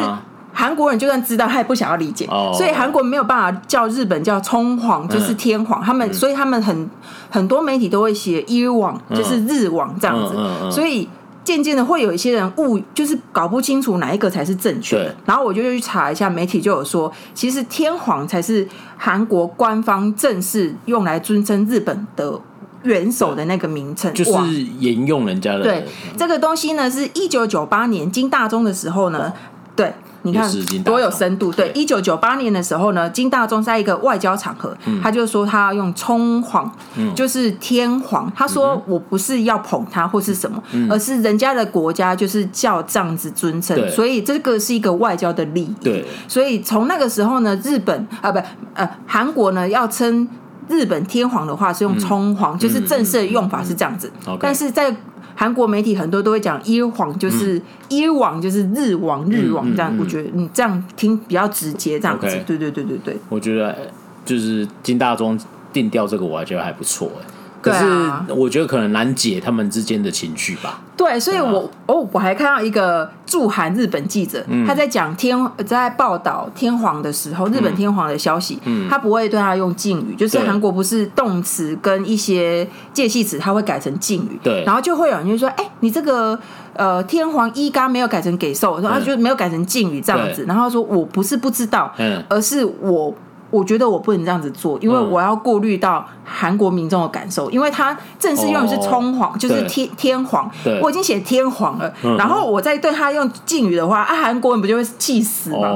[0.54, 5.82] 韩国人就算知道，他也不想要理解，哦、所以韩国没有办法叫日本叫冲皇，就是天皇。
[5.82, 6.90] 嗯、他们所以他们很
[7.30, 10.34] 很多媒体都会写伊王，就是日王这样子。
[10.36, 11.08] 嗯嗯嗯、所以
[11.42, 15.16] 渐渐的会有一些人误，就是搞不清楚哪一个才是正确的。
[15.24, 22.38] 然后我就去查一下，媒体就有说，其实天皇才是韩国官方正式用来尊称日本的
[22.84, 24.32] 元首的那个名称，就是
[24.80, 25.64] 沿用人家的。
[25.64, 25.86] 对，
[26.18, 29.32] 这个东西呢，是一九九八年金大中的时候呢，
[29.76, 29.94] 对。
[30.24, 30.48] 你看
[30.84, 31.52] 多有深度！
[31.52, 36.72] 对，一九九八年的时候呢，金大中在一个外交场合，他就说他要用冲皇，
[37.16, 38.32] 就是天皇。
[38.36, 45.76] 他说我不是要捧他或是什么，而是人家的国家就是叫这样子尊称，所以这个是一个外交的利益。
[45.82, 48.40] 对，所以从那个时候呢，日本啊不
[48.76, 50.28] 呃韩国呢要称
[50.72, 54.10] 日本天皇的话是用冲皇，就是正式的用法是这样子。
[54.40, 54.96] 但是在
[55.36, 59.94] 韩国媒体很多都会讲“一皇”，就是“一王”，就是日王、日王这样。
[60.00, 62.28] 我觉得你这样听比较直接，这样子。
[62.46, 63.18] 对对对对对。
[63.30, 63.76] 我觉得
[64.24, 65.40] 就是金大中
[65.74, 67.26] 定调这个，我还觉得还不错哎。
[67.62, 67.86] 可是
[68.34, 70.82] 我觉得可能难解他们之间的情绪吧。
[70.98, 84.40] 对，所以我哦，我还看到一个驻韩日本记者，他在讲天在报道天皇的时候，日本天皇的消息，他不会对他用敬语，就是韩国不是动词跟一些介系词，他会改成敬语。
[84.44, 86.38] 对，然后就会有人就说：“哎，你这个
[86.74, 91.92] 呃天皇一嘎没有改成给受，然后他就没有改成敬语这样子。”然后说：“我不是不知道，
[92.30, 93.14] 而是我。”
[93.52, 100.50] 我觉得我不能这样子做，因为我要顾虑到韩国民众的感受，因为他正式用的是冲皇，就是天天皇，
[100.82, 105.70] 我已经写天皇了，然后我再对他用敬语的话，啊，韩国人不就会气死吗？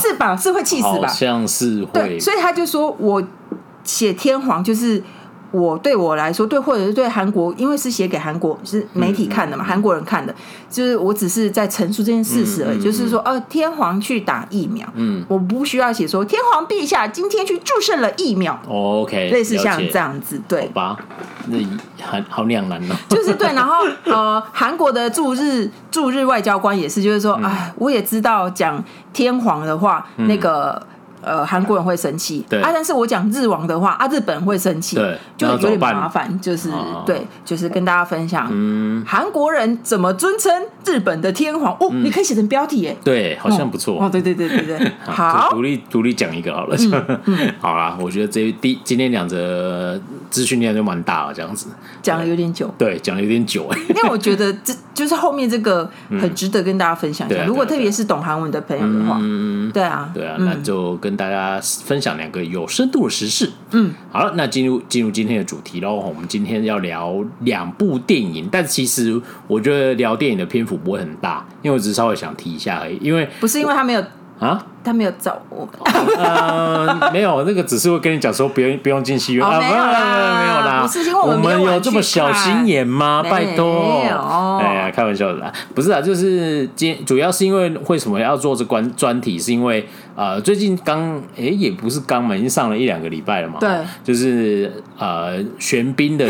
[0.00, 0.36] 是吧？
[0.36, 1.08] 是会气死吧？
[1.08, 3.22] 像是会，对，所以他就说我
[3.82, 5.02] 写天皇就是。
[5.52, 10.34] 我对我来说，对或者是对韩国，因为是写给韩国是媒体看的嘛，韩国人看的，
[10.68, 12.80] 就是我只是在陈述这件事实而已。
[12.82, 18.58] 就是说，呃，天皇去打疫苗，嗯，我不需要写说天皇陛下今天去注射了疫苗。
[18.68, 20.96] OK，类似像这样子，对，好吧，
[21.46, 21.58] 那
[22.04, 22.96] 很好两难呢。
[23.08, 28.82] 就是对，然后 呃，韩国的驻日驻日外交官也是，就是说，哎，我也知道讲
[29.12, 30.84] 天皇的话，那个。
[31.22, 32.60] 呃，韩国人会生气，对。
[32.60, 36.70] 啊，但是我讲日王的话，啊，日本人会生气，对，就有点麻烦，就是
[37.04, 40.52] 对，就是跟大家分享，嗯，韩国人怎么尊称
[40.84, 41.76] 日本的天皇？
[41.80, 46.76] 哦，你可以写成标题耶，对，好像不错，哦，对对对对对， 好，独立独立讲一个好了，
[47.60, 50.00] 好啦，我觉得这第今天两则
[50.30, 51.66] 资讯量就蛮大了，这样子。
[52.02, 61.16] 讲的有点久，对，讲的有点久，哎，因为我觉得这 就是后面这个很值得跟大家分享一下，如果特别是懂韩文的朋友的话，嗯，对啊，对啊，那就跟。
[61.16, 63.50] 大家分享两个有深度的时事。
[63.70, 65.94] 嗯，好了，那进入进入今天的主题喽。
[65.94, 72.98] 我们今天要聊两部电影，但其实我觉得聊电影的篇幅不会很大，因为我只是稍微想提一下而已。
[73.00, 74.04] 因为不是因为他没有。
[74.38, 75.66] 啊，他没有找我。
[76.18, 80.88] 呃， 没有，那个只是会跟你讲说，不用不用进戏院啊，没有啦，没有啦。
[81.24, 83.22] 我们有这么小心眼吗？
[83.22, 84.02] 拜托，
[84.60, 93.56] 哎呀，开玩笑的啦，不是啊，就是今主要是因为为什么要做这关专题，是因为呃，最近刚哎也不是刚嘛，已经上了一两个礼拜了嘛。
[93.58, 93.70] 对，
[94.04, 96.26] 就是呃，玄彬的，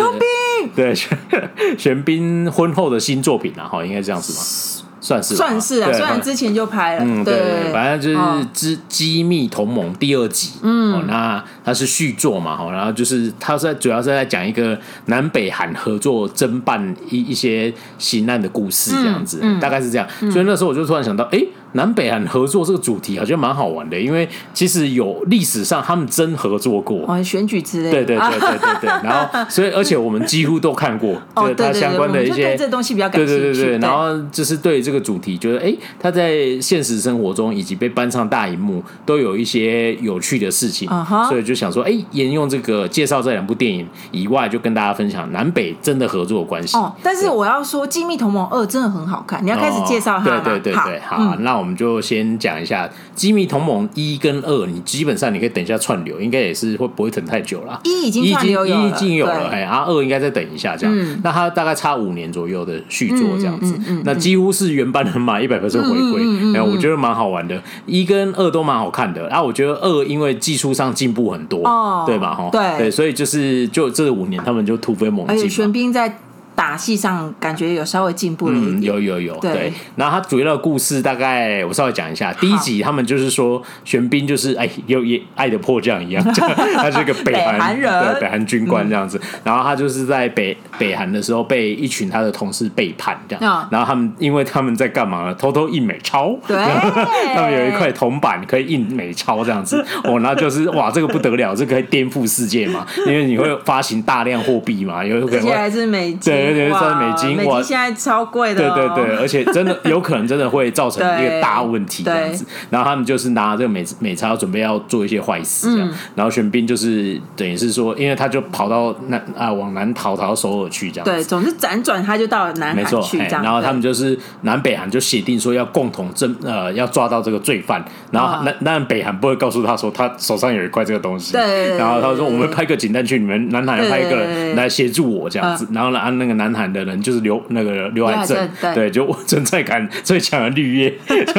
[0.76, 0.94] 对，
[1.76, 4.85] 玄彬婚后的新作品啊，哈，应该这样子嘛。
[5.06, 8.16] 算是算是啊，虽然之前就拍了，嗯，对，反正就是
[8.52, 21.40] 《之机密同盟》第二集，嗯，那它是续作嘛，哈，然后就是它是主要是在讲一个南北韩合作侦办一一些刑案的故事，这样子，大概是这样，所以那时候我就突然想到，哎。
[21.72, 28.88] 南北韩合作这个主题好像蛮好玩的，因为其实有历史上他们真合作过，哦，选举之类的，对对对对对对。
[29.04, 33.42] 然后，所以而且我们几乎都看过，就是他相关的一些这东西比较感兴趣。
[33.42, 33.78] 对对对对。
[33.78, 40.88] 然后就是对这个主题，觉得哎，他在现实生活中以及被搬上大荧幕，都有一些有趣的事情，
[41.28, 46.74] 所以就想说，哎，沿用这个介绍这两部电影以外，就跟大家分享南北真的合作的关系。
[46.78, 50.40] 哦，但是我要说，《机密同盟二》真的很好看，你要开始介绍它吗？
[50.42, 51.65] 对对对对，好，那我。
[51.65, 57.80] 我们就先讲一下《机密同盟》一跟二，你基本上你可以等一下串流，应该也是会不会等太久了。
[57.84, 61.20] 一已经串流有了，一已经有了，哎，然后二应该再等一下这样。
[61.22, 63.74] 那它大概差五年左右的续作这样子，
[64.04, 67.60] 那几乎是原班人马一百%回归，然后我觉得蛮好玩的。
[67.84, 71.60] 一跟二都蛮好看的，然后我觉得二因为技术上进步很多，
[72.06, 72.34] 对吧？
[72.34, 75.36] 哈，对对，所以就是就这五年他们就突飞猛进。
[75.36, 76.18] 而且玄彬在。
[76.56, 79.52] 打戏上感觉有稍微进步了一点，嗯，有有有，对。
[79.52, 79.72] 对。
[79.94, 86.24] 然后他主要的故事大概我稍微讲一下，第一集他们就是说玄彬就是哎又也爱的迫降一样，
[86.74, 89.20] 他是一个北韩，人，对，北韩军官这样子。
[89.22, 95.34] 嗯、然后他就是在北北韩的时候被一群他的同事背叛这样，嗯、然后他们因为他们在干嘛呢？
[95.34, 96.56] 偷偷印美钞，对，
[97.34, 112.44] 他们有一块铜板可以印美钞这样子， 哦，那就是哇，这个不得了，这个可以颠覆世界嘛，因为你会发行大量货币嘛，有可能还是美金，对对对，算是美金，美金现在超贵的、哦，对对对，而且真的有可能真的会造成一个大问题这样子。
[112.70, 140.94] 然后他们就是拿这个美美钞准备要做一些坏事这样，嗯、然后玄彬就是等于是说，因为他就跑到南啊往南逃，逃到首尔去这样子，对，总之辗转他就到了南韩去这样，然后他们就是南北韩就协定说要共同侦呃要抓到这个罪犯，然后那那北韩不会告诉他说他手上有一块这个东西，对，然后他说我们派个警探去，你们南韩要派一个人来协助我这样子，然后呢，按那个南韩的人就是刘那个刘海镇，对，就存在感最强的绿叶，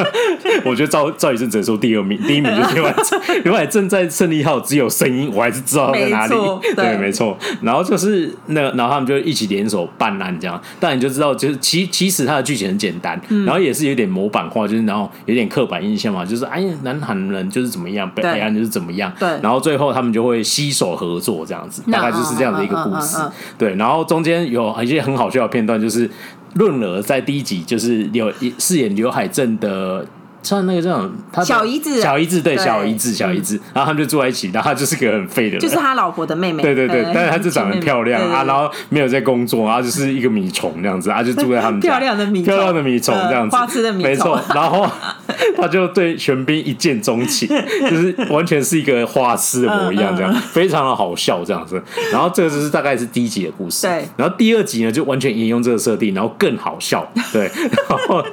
[0.66, 6.36] 我觉得赵赵宇镇只能说第二名，第一名就是 刘海正，刘海正在胜利号只有声音，我还是知道他在哪里，
[6.76, 23.18] 对，没错，然后就是那个，然后他们就一起联手办案这样，但你就知道，就是其其实他的剧情很简单，然后也是有点模板化，就是然后有点刻板印象嘛，就是哎呀，南韩人就是怎么样，北韩就是怎么样，对，然后最后他们就会携手合作这样子，大概就是这样的一个故事，
[23.58, 26.10] 对，然后中间有一些很好笑的片段，就是
[26.56, 30.08] 润儿在第一集就是有饰演刘海正的。
[30.48, 44.90] 像那个这种，他小姨子，小姨子对小姨子，小姨子，然后他们就住在一起，然后他就是个很废的人，就是他老婆的妹妹，对对对，但是他就长得漂亮啊，然后没有在工作，然后就是一个米虫这样子，啊就住在他们， 漂亮的米漂亮的米虫这样子，花痴的米虫，没错，然后
[45.58, 47.48] 他就对玄彬一见钟情，
[47.90, 51.82] 就是完全是一个花痴的模样，这样非常的好笑这样子，
[52.12, 57.50] 然后这个就是大概是第一集的故事，对，然后第二集呢就完全沿用这个设定，然后更好笑，对，
[57.90, 58.24] 然后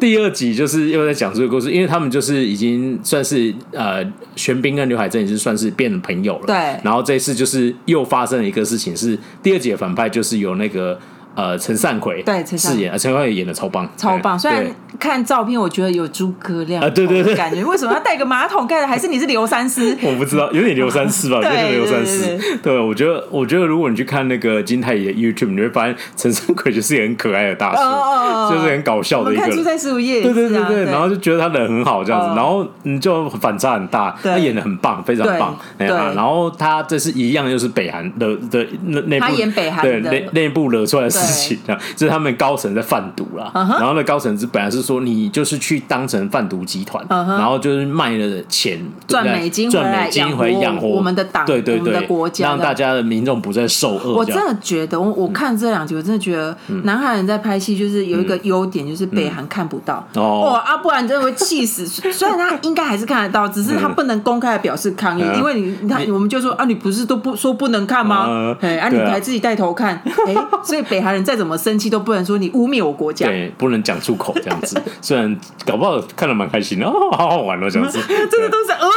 [0.00, 2.52] 第二集就是又在讲这个故事，因为他们就是。
[2.52, 4.04] 已经算是呃，
[4.36, 6.46] 玄彬跟刘海珍已经算是变成朋友了。
[6.46, 6.54] 对。
[6.84, 10.98] 然后这一次就是又发生了一个事情，是第二集的反派就是有那个。
[11.34, 14.38] 呃，陈善奎对饰演，陈善奎演的超棒，超棒。
[14.38, 14.64] 虽然
[14.98, 18.86] 看照片，我觉得有诸葛亮啊，对对对，感觉 为什么要带个马桶盖的？
[18.86, 19.96] 还是你是刘三思？
[20.02, 22.38] 我不知道， 有点刘三思吧，有点刘三思。
[22.62, 29.42] 对，我觉得，我觉得如果你去看那个金泰爷 YouTube，你会发现陈善奎就是一个很可爱的大叔，就是很搞笑的一个。
[29.42, 35.58] 看出在十五页，对对对对，然后就觉得他人很好这样子，然后你就反差很大，他演的很棒，非常棒。
[35.78, 41.32] 对，然后他这是一样，又是北韩的的那那部，他演北韩对那那部惹出来的事。
[41.48, 43.50] 情这样，这是他们高层在贩毒啦。
[43.54, 43.78] Uh huh.
[43.78, 47.38] 然后那高层是本来是说，你就是去当成贩毒集团，uh huh.
[47.38, 54.14] 然后就是卖了钱赚美金，赚美金回养活我们的党，对对对，的国家，让大家的民众不再受饿。
[54.14, 60.06] 我真的觉得，我我看这两集，我真的觉得，南韩人在拍戏就是有一个优点，就是北韩看不到。
[60.14, 61.86] 哦啊，不然真的会气死。
[62.12, 68.56] 虽然他应该还是看得到，只是他不能公开的表示抗议，因为你你看，我们就说啊，你不是都不说不能看吗？
[68.60, 71.92] 哎啊，你还自己带头看， 哎，所以北韩人再怎么生气。
[71.92, 74.80] 都不能说你污蔑我国家，对，不能讲出口这样子。
[75.02, 78.88] 虽然搞不好看了蛮开心的，哦，好好玩哦，这样子， 真的都是呃，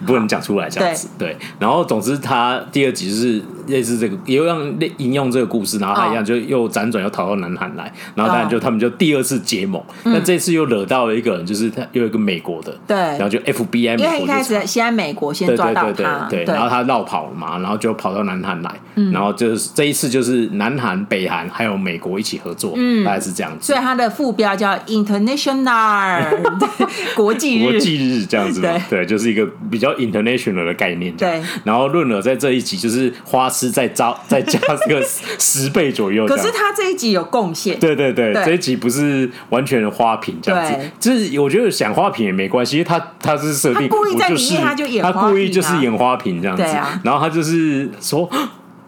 [0.06, 1.08] 不能讲出来这样子。
[1.18, 18.70] 对，然后总之他第二集就是类似这个，也用引用这个故事，然后他一样就又辗转又逃到南韩来，然后当然就他们就第二次结盟，但这次又惹到了一个人，就是他又一个美国的，对，然后就 FBI，因为一开始先在美国先抓到他，对，然后他绕跑了嘛，然后就跑到南韩来，
[19.12, 21.74] 然后就是这一次就是南韩、北韩还有。
[21.84, 23.66] 美国一起合作，嗯，大概是这样子。
[23.66, 26.24] 所以它的副标叫 International
[27.14, 31.14] 国际日，国际日这样子嘛，对，就是一个比较 international 的概念。
[31.14, 35.02] 对，然后润儿在这一集就是花痴再加 再加这个
[35.38, 36.26] 十倍左右。
[36.26, 40.90] 可是他这一集有贡献，对对对，这一集不是完全的花瓶这样子。
[40.98, 46.62] 就是我觉得想花瓶也没关系，因为他他是设定故意在里面，他就演他故意就是演花瓶这样子。
[47.02, 48.28] 然后他就是说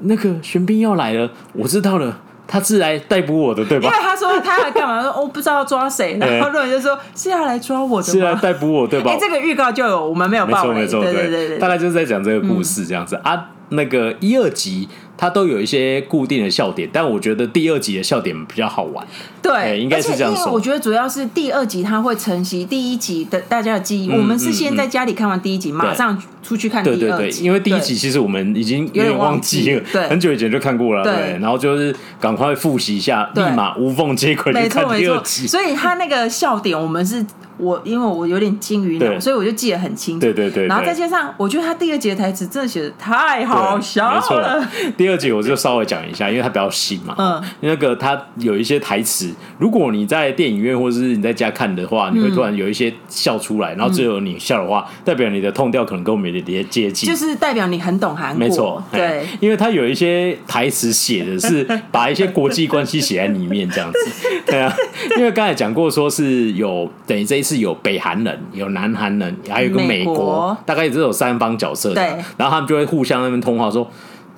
[0.01, 2.19] 那个玄彬要来了，我知道了。
[2.49, 3.89] 他是来逮捕我的，对吧？
[3.89, 5.03] 因为他说他要干嘛？
[5.03, 9.11] 说我不知道要抓谁， 然后路人就说是要来抓我的，是来逮捕我，对吧？
[9.11, 13.49] 哎，这个预告就有，我们没有报，没错没错，对对对，大概就是在讲这个故事这样子啊。
[13.71, 14.89] 那个一二集。
[15.19, 19.03] 它都有一些固定的笑点，但我觉得第二集的笑点比较好玩。
[19.41, 20.53] 对，应该是这样说。
[20.53, 24.11] 我觉得主要是第二集它会承袭第一集的大家的记忆。
[24.11, 27.01] 我们是先在家里看完第一集，马上出去看第二集。
[27.01, 31.03] 对对对，因为第一集其实我们已经有点忘记了，对，很久以前就看过了。
[31.03, 35.47] 对，然后就是赶快复习一下，立马无缝接轨去看第二集。
[35.47, 37.25] 所以他那个笑点，我们是
[37.57, 40.21] 我因为我有点金鱼脑，所以我就记得很清楚。
[40.21, 40.67] 对对对。
[40.67, 44.15] 然后再加上，我觉得他第二集的台词真的写的太好笑了。
[44.15, 47.15] 没错，第二集我就稍微讲一下，因为它比较新嘛。
[47.19, 47.43] 嗯。
[47.61, 57.09] 那个他有一些台词，如果你在电影院或者是你在家看的话，你会突然有一些笑出来，然后只有你笑的话，代表你的 tone 调可能跟我们有点接近。
[57.09, 58.39] 就是代表你很懂韩国。
[58.39, 58.83] 没错。
[58.93, 59.25] 对。
[59.41, 63.99] 因为他有一些台词写的是 把一些国际关系写在里面，这样子。
[64.47, 64.73] 对啊。
[65.17, 71.95] 因为刚才讲过，说是有等于这一次有北韩人、有南韩人，还有一个美国，大概也只有三方角色。
[71.95, 72.05] 对，
[72.37, 73.89] 然后他们就会互相那边通话说，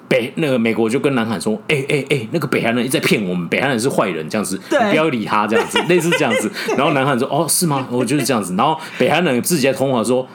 [0.09, 6.51] 北那个美国就跟南韩说，哎哎哎，那个北韩人一直在骗我们，北韩人是坏人，这样子，对你不要理他，这样子，类似这样子。
[6.77, 7.87] 然后南韩说，哦，是吗？
[7.91, 8.55] 我就是这样子。
[8.57, 10.27] 然后北韩人自己在通话说。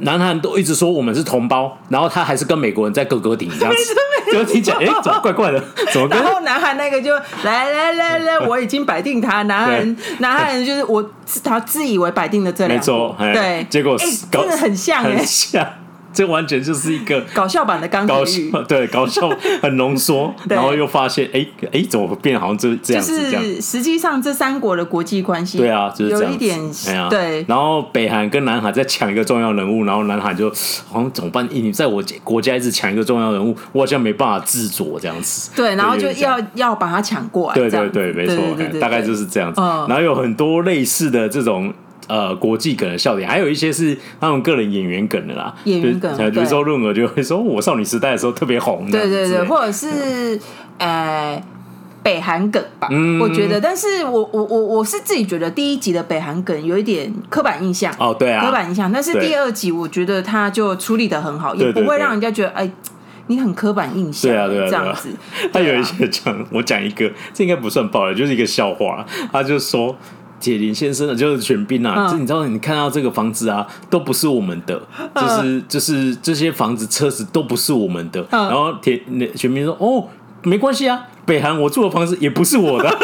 [0.00, 3.94] 南韩都一直说我们是同胞，然后他还是跟美国人在哥哥顶这样子，
[4.32, 5.62] 就听起来哎、欸，怎么怪怪的？
[5.92, 6.08] 怎么？
[6.08, 9.42] 然后南韩那个就来来来来，我已经摆定他。
[9.44, 11.04] 南韩南韩人就是我，
[11.42, 15.66] 他自以为摆定的这两个，对，结果、欸、真的很像哎、欸。
[16.18, 19.30] 这完全就是一个搞笑版的钢铁玉， 对，搞笑
[19.62, 23.30] 很浓缩，然后又发现，哎哎，怎么变好像这这样子？
[23.30, 26.58] 就是实际上这三国的国际关系，对啊，就是有一点，
[27.08, 27.44] 对。
[27.46, 30.50] 然后北韩跟南韩在抢一个重要人物，然后南韩就
[30.90, 31.48] 好像怎么办？
[31.52, 35.52] 你在我国家一直抢一个重要人物，我好像没办法自酌这样子。
[35.54, 37.54] 对，然后就要要把它抢过来。
[37.54, 38.36] 对对对，没错，
[38.80, 39.60] 大概就是这样子。
[39.60, 41.72] 然后有很多类似的这种。
[42.08, 45.54] 呃，国际梗的笑点，还有一些是他们个人演员梗的啦。
[45.64, 50.40] 演员梗，比如说润娥就会说：“我少女时代的时候特别红。”对对对，或者是
[50.78, 51.38] 呃
[52.02, 52.88] 北韩梗吧，
[53.20, 53.60] 我觉得。
[53.60, 58.90] 但是我我我我是自己觉得第一集的北韩梗有一点刻板印象哦，对啊，刻板印象。
[58.90, 62.70] 但是第二集我觉得他就处理的很好，也不会让人家觉得哎，
[63.26, 64.30] 你很刻板印象。
[64.30, 65.10] 对啊对啊，这样子。
[65.52, 69.04] 他有一些讲，我讲一个，这应该不算爆了，就是一个笑话。
[69.30, 69.94] 他就说。
[70.40, 74.80] 铁林先生的就是玄彬啊，这、嗯、你知道，你看到这个房子啊，都不是我们的，
[75.14, 78.20] 就是就是这些房子、车子都不是我们的。
[78.30, 80.08] 嗯、然后铁那玄彬说：“哦，
[80.42, 82.88] 没关系啊，北韩我住的房子也不是我的。”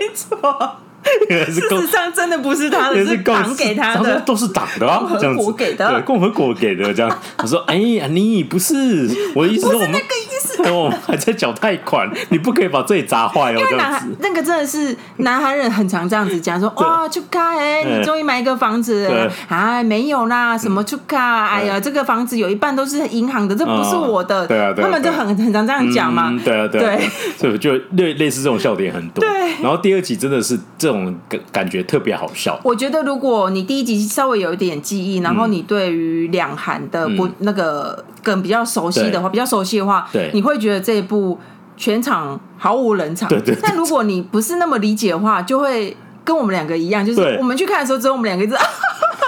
[0.00, 0.76] 没错。
[1.28, 7.18] 事实上，真的不是他的，是党给他的，都是党的啊，这样子给的，对，共和国给的这样。
[7.36, 10.06] 他说：“哎呀，你不是我的意思，是我们那个
[10.42, 10.62] 思？
[10.70, 13.58] 我还在缴太款，你不可以把自己砸坏哦。
[13.58, 19.08] 因为男那个真的是男孩人很常这样子讲，说哇，出卡哎，你终于买一个房子
[19.48, 19.82] 哎？
[19.82, 21.46] 没有啦，什么出卡？
[21.46, 24.46] 哎呀，这个房子有一半都是银行的，这不是我的。
[24.46, 26.36] 对啊，他们就很很常这样讲嘛。
[26.44, 26.98] 对啊，对，
[27.38, 29.20] 所以就类类似这种笑点很多。
[29.20, 29.30] 对，
[29.62, 32.58] 然后第二集真的是这种感感觉特别好笑。
[32.64, 38.04] 我觉得如果你第一集稍微有一点记忆，然后你对于两韩的不那个。
[38.22, 41.38] 梗比较熟悉的话，比较熟悉的话，对，你会觉得这一部
[41.76, 43.28] 全场毫无冷场。
[43.28, 43.56] 对对。
[43.62, 48.54] 但如果你不是那么理解的话，就会跟我们两个一样，就是我们去看的时候，只有我们两个一直。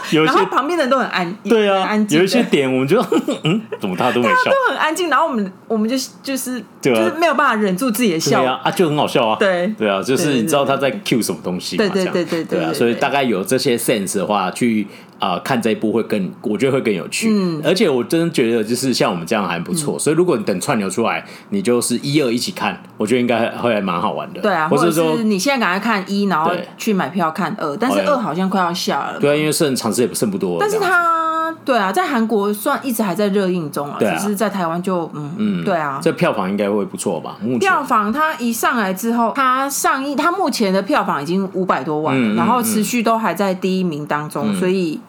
[0.12, 2.18] 然后旁边的人都很安，对啊，安静。
[2.18, 3.00] 有一些点，我们就
[3.42, 5.08] 嗯，怎么他都没笑，都很安静。
[5.08, 9.36] 然后我们我们就就是就是没有办法忍住自己的笑啊，就很好笑啊。
[9.40, 14.86] 对对啊，就是你知道他在 cue 什么东西，对对对对对啊，所以大概有这些 sense 的话，去
[15.24, 17.30] 啊看这一部会更，我觉得会更有趣。
[17.30, 19.98] 嗯，而且我真的觉得就是像我们这样还不错。
[19.98, 24.40] 所以如果你等串流出来，你就是一二一起看，我觉得应该会还蛮好玩的。
[24.42, 29.18] 对啊，或者说你现在赶快看一，然后去买票看二，但是二好像快要下了。
[29.18, 30.58] 对啊，因为剩场次也不剩不多。
[30.60, 37.36] 但是他对啊，在韩国算一直还在热映中啊，只是在台湾就嗯嗯，对啊，这票房应该会不错吧？
[37.60, 45.00] 票房它一上来之后，它上映，它目前的票房已经五百多万了，然后持续都还在第一名当中，所以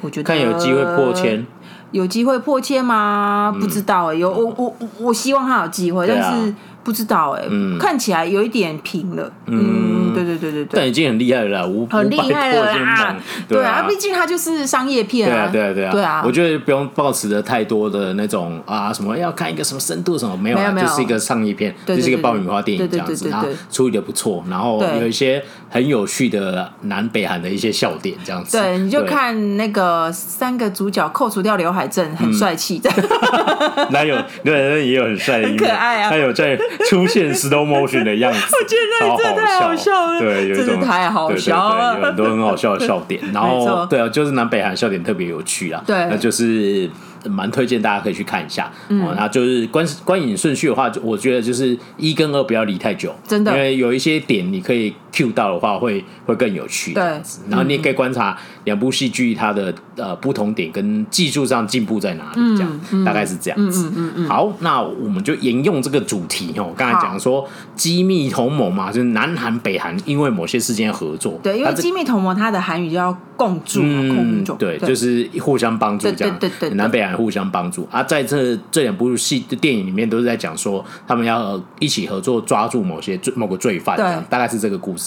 [0.00, 1.46] 我觉得看有机会破千，
[1.90, 3.54] 有机会破千吗？
[3.60, 6.54] 不知道哎，有我我我希望他有机会，但是。
[6.82, 7.44] 不知道哎，
[7.78, 9.30] 看起来有一点平了。
[9.46, 13.16] 嗯，对对对对对，但已经很厉害了啦，很厉害了啦。
[13.48, 15.48] 对啊，毕竟它就是商业片啊。
[15.52, 16.22] 对啊，对啊，对啊。
[16.24, 23.30] 我觉得不用抱持的太多的那种啊，什么要看一个什么深度什么，没有，就是一个商业片，就是一个爆米花电影这样子。
[23.30, 28.56] 它处理的不错，然后有一些很有趣的南北韩的一些笑点这样子。
[28.58, 32.90] 对，你就看那个三个主角扣除掉刘海正，很帅气的。
[33.90, 36.10] 哪有刘海镇也有很帅的一面，很可爱啊。
[36.10, 36.58] 他有在。
[36.88, 40.20] 出现 slow motion 的样子， 我觉得真的太好笑了。
[40.20, 43.20] 对，有一种太好笑了，有很多很好笑的笑点。
[43.32, 45.82] 然后，对啊，就是南北韩笑点特别有趣啊。
[45.86, 46.88] 对，那就是
[47.26, 48.70] 蛮推荐大家可以去看一下。
[48.88, 56.92] 嗯，然后就是观观影顺序的话，就我觉得就是一跟二不要离太久，真的，因为有一些点你可以 cue 到的话会，会会更有趣。
[56.94, 57.02] 对，
[57.48, 63.88] 然后你也可以观察两部戏剧它的呃不同点跟技术上进步在哪里，这样、嗯、大概是这样子。
[63.88, 64.28] 嗯嗯嗯。
[64.28, 71.38] 好，那我们就沿用这个主题哦，刚才讲说机密同盟嘛，就是南韩北韩因为某些事件合作。
[71.42, 74.58] 对，因为机密同盟它的韩语叫共助，共助、嗯。
[74.58, 76.38] 对，就是互相帮助这样。
[76.38, 76.76] 对对对，对。
[76.76, 84.99] 南北韩互相帮助啊，在这这两部戏的电影里面都是在讲说他们要一起合作抓住某些罪某个罪犯，对，大概是这个故事。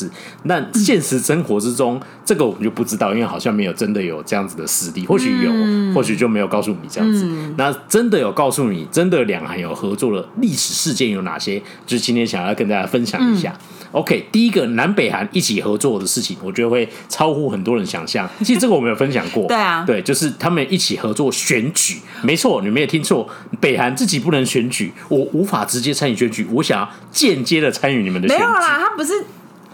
[0.43, 7.25] 那现实生活之中，这个我们就不知道，因为好像没有真的有这样子的实例，或许有，或许就没有告诉你这样子。
[7.57, 11.59] 那真的有告诉你，真的两韩有合作的历史事件有哪些？
[11.85, 13.53] 就是今天想要跟大家分享一下。
[13.91, 18.27] OK，第一个南北韩一起合作的事情，我觉得会超乎很多人想象。
[18.41, 23.29] 其实这个我们有分享过，对啊，对，就是他们一起合作选举，没错，你没有听错，
[23.59, 28.43] 北韩自己不能选举，我无法直接参与选举，我想要间接的参与你们的选举。
[28.43, 29.13] 没有啦，他不是。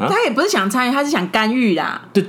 [0.07, 2.01] 他也不是想参与，他是想干预啦。
[2.13, 2.25] 对。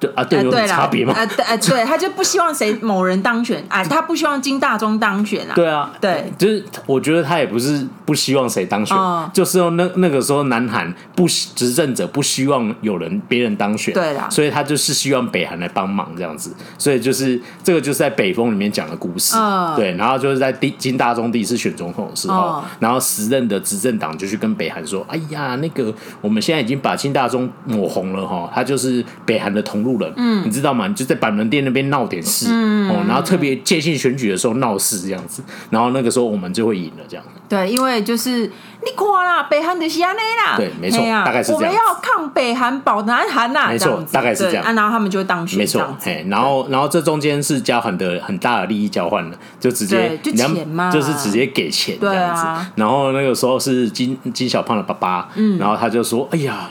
[0.00, 1.12] 对啊，对，有差别吗？
[1.14, 5.52] 呃，对，呃，对，他就不希望谁某人当选，哎，他不希望金大中当选啊。
[5.54, 8.96] 对啊，对，就是我觉得他也不是不希望谁当选，
[9.34, 19.36] 就是说那那个时候南韩不执政者不希望有人别人当选，对啦，所以他就是希望北韩来帮忙这样子，所以就是这个就是在北风里面讲的故事，
[19.76, 25.92] 对，然后就是在第金大中第一次选总统的时候，然后时任的执政党就去跟北韩说，哎呀，那个
[26.22, 29.89] 我们现在已经把金大中抹红了哈，他就是北韩的同路。
[30.16, 30.86] 嗯，你知道吗？
[30.86, 37.24] 你就在板门店那边闹点事，嗯，哦，然后特别接近选举的时候闹事这样子，然后那个时候我们就会赢了这样。
[37.48, 38.48] 对，因为就是
[38.82, 41.54] 你看啦，北韩就是安尼啦，对，没错，大概是这样。
[41.54, 44.64] 我们要抗北韩保南韩呐，没错，大概是这样。
[44.74, 52.70] 然后他们就会当选，没错，嘿，然后然后这中间是交很的很大的利益交换了，就直接就钱嘛，就是直接给钱这样子。
[52.76, 56.68] 然后那个时候是金金小胖的爸爸，嗯，然后他就说：“哎呀。”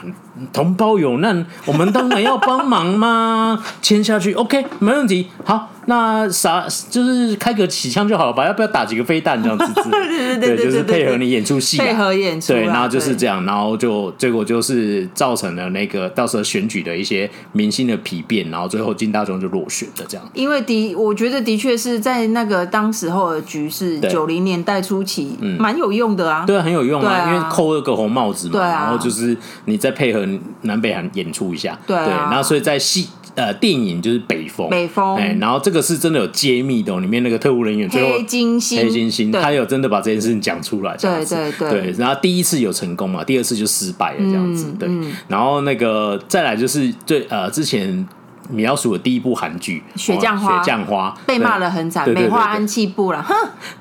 [0.53, 3.61] 同胞有难，我们当然要帮忙嘛！
[3.81, 5.29] 签下去，OK，没问题。
[5.43, 8.45] 好，那啥，就是开个起枪就好了吧？
[8.45, 9.65] 要不要打几个飞弹这样子？
[10.39, 12.53] 对，就是配合你演出戏，配合演出。
[12.53, 20.05] 对，然后就是这样，然后就结果就是造成了那个到时候选举的一些明星的疲变，然后最后金大中就落选的。
[20.07, 26.45] 这样，因为的，我觉得的确是在那个当时候的局势，九零年代初期，蛮有用的啊。
[26.45, 28.59] 对，很有用啊，因为扣了个红帽子嘛。
[28.59, 29.35] 然后就是
[29.65, 30.19] 你再配合。
[30.61, 33.07] 南北韩演出一下，对，啊、对，然后所以在戏
[33.39, 48.07] 呃电影就是北风，北风，哎，然后这个是真的有揭秘的，里面那个特务人员最后黑金星，黑金星，他有真的把这件事情讲出来，对对对，对，然后第一次有成功嘛，第二次就失败了这样子，嗯、对，然后那个再来就是最呃之前。
[48.51, 53.21] 米老鼠的第一部韩剧《雪降花》，雪降花被骂的很惨，美化安气部了。
[53.21, 53.35] 哼，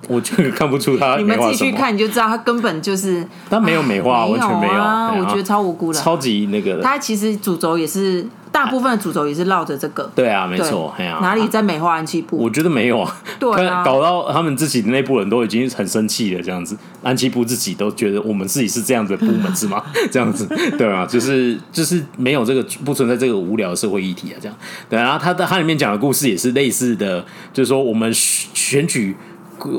[0.09, 1.17] 我就 看不出他。
[1.17, 4.83] 你们自己去看，你就知道他根本就是他没有美化，完全没有。
[5.23, 6.83] 我觉得超无辜的，超级那个。
[6.83, 8.27] 他其实主轴也是。
[8.53, 12.37] 大部分的主轴也是绕着这个，对啊，没错，哪里在美化安七部？
[12.37, 19.83] 我觉得没有啊， 对啊，搞到他们自己的内部人都已经很生气了，这样子，安七部自己都觉得我们自己是这样子的部门是吗？
[20.11, 20.47] 这样子，
[20.77, 24.57] 对啊，就是就是没有这个不存在这个无聊的社会议题啊，这样，
[24.89, 29.17] 对，然后他的他里面讲的故事也是类似的，就是说我们选举。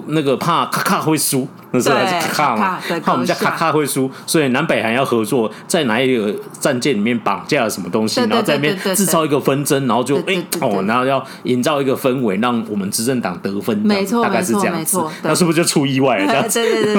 [0.07, 14.99] 那个怕卡卡会输，那时候还是卡卡嘛，怕我们家卡卡会输，所以南北韩要合作，在哪一个战舰里面绑架了什么东西，然后在那边制造一个纷争，然后就哎哦，然后要营造一个氛围，让我们执政党得分，没错，大概是这样子。
[15.23, 16.27] 那是不是就出意外了？
[16.27, 16.47] 这样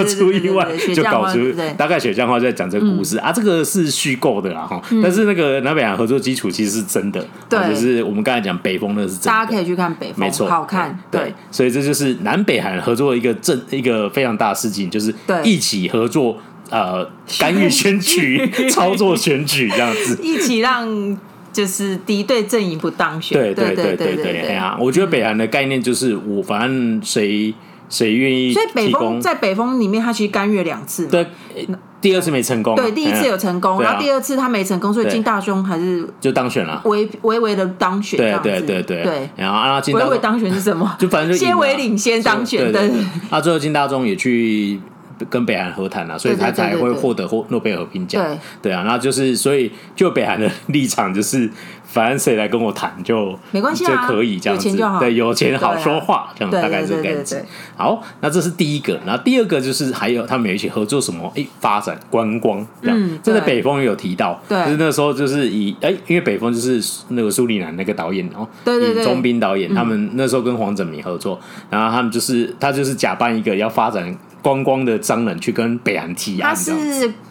[0.07, 1.39] 子， 出意外就搞出
[1.77, 3.19] 大概雪降花在讲这个故事。
[3.19, 12.71] 啊，这个是虚构的啦哈，但是那个南北韩合作基础其实是真的，对，就是我们刚才讲北风那是真的，大家可以去看北风，没错，好看，对，所以这就是南北韩。
[12.81, 16.37] 合作一个正一个非常大的事情，就是一起合作，
[16.71, 17.09] 呃，
[17.39, 21.19] 干预选举、 操作选举这样子，一起让
[21.53, 23.39] 就是敌对阵营不当选。
[23.39, 27.53] 对对对对对，哎呀，我觉得北韩的概念就是我反正谁
[27.89, 31.07] 谁愿意，所以北风在北风里面，他其实干预了两次。
[31.07, 31.27] 对。
[32.01, 39.31] 第二次没成功，对，第一次有成功，然后第二次他没成功，所以金大中还是就当选了，微微微的当选，对对对对对。
[39.37, 40.95] 然后啊，金大中微微当选是什么？
[40.99, 42.81] 就反正就先为领先当选的。
[43.29, 44.81] 啊，最后金大中也去
[45.29, 48.25] 跟北韩和谈啊，所以他才会获得获诺贝尔和平奖。
[48.25, 51.51] 对对啊，然后就是所以就北韩的立场就是。
[51.91, 57.45] 反正谁来跟我谈就没关系，啊就可以这样子，对，有钱好说话，这样大概是这个样子。
[57.77, 61.31] 好，那这是第一个，然后第二个就是还有他们有一起合作什么？
[61.35, 63.19] 哎，发展观光，这样。
[63.23, 74.17] 这在北风也有提到，就是那时候就是以哎，因为北风就是那个苏里南那个导演哦，对对对，钟斌导演，他们那时候跟黄整明合作，然后他们就是他就是假扮一个要发展。
[74.43, 76.73] 观光的商人去跟北韩提案，他是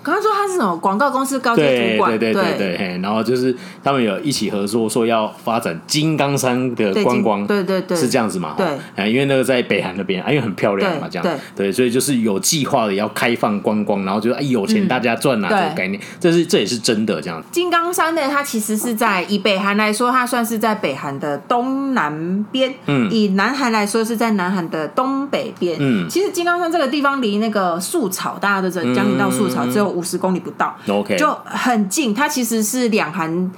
[0.01, 2.77] 刚刚说他是什么广告公司高级主管，对对对对。
[2.77, 8.55] 对，然后就是他们有一起合作，说要发展金刚山的观光，对对对，是这样子嘛？
[8.55, 11.23] 对，因为那个在北韩那边，因为很漂亮嘛，这样。
[11.23, 11.33] 对。
[11.55, 17.43] 对，所以就是有计划的要开放观光，然后就哎有钱大家赚啊这个概念，这是这也是真的这样。
[17.51, 26.98] 金刚山呢，它其实是在以北韩来说，它算是在北韩的东南边，嗯，以南韩来说是在南韩的东北边，嗯，其实金刚山这个地。
[26.99, 32.13] 地方离那个素草，大家都知道，江陵到素草只有五十公里不到，OK，就很近。
[32.13, 33.49] 它其实是两韩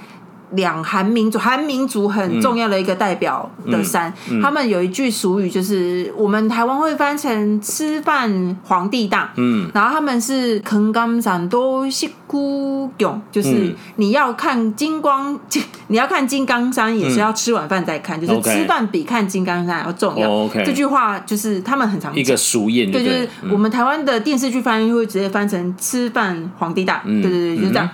[0.52, 4.12] 两韩民族韩民族很重要的一个代表的山。
[4.30, 9.32] 嗯嗯、他们有一句俗语，就是我们台湾会翻成“吃饭皇帝大”。
[9.36, 15.38] 嗯，然后他们是“坑甘山多西姑勇”，就是你要看金光，
[15.88, 20.28] 你要看金刚山，也是要吃晚饭再看，就是吃饭比看金刚山要重要。
[20.28, 20.64] Okay.
[20.64, 27.02] 这句话就是他们很常讲一个俗谚，对，就是我们台湾的电视剧翻译会直接翻成“吃饭皇帝大”。
[27.06, 27.88] 对对对，就这样。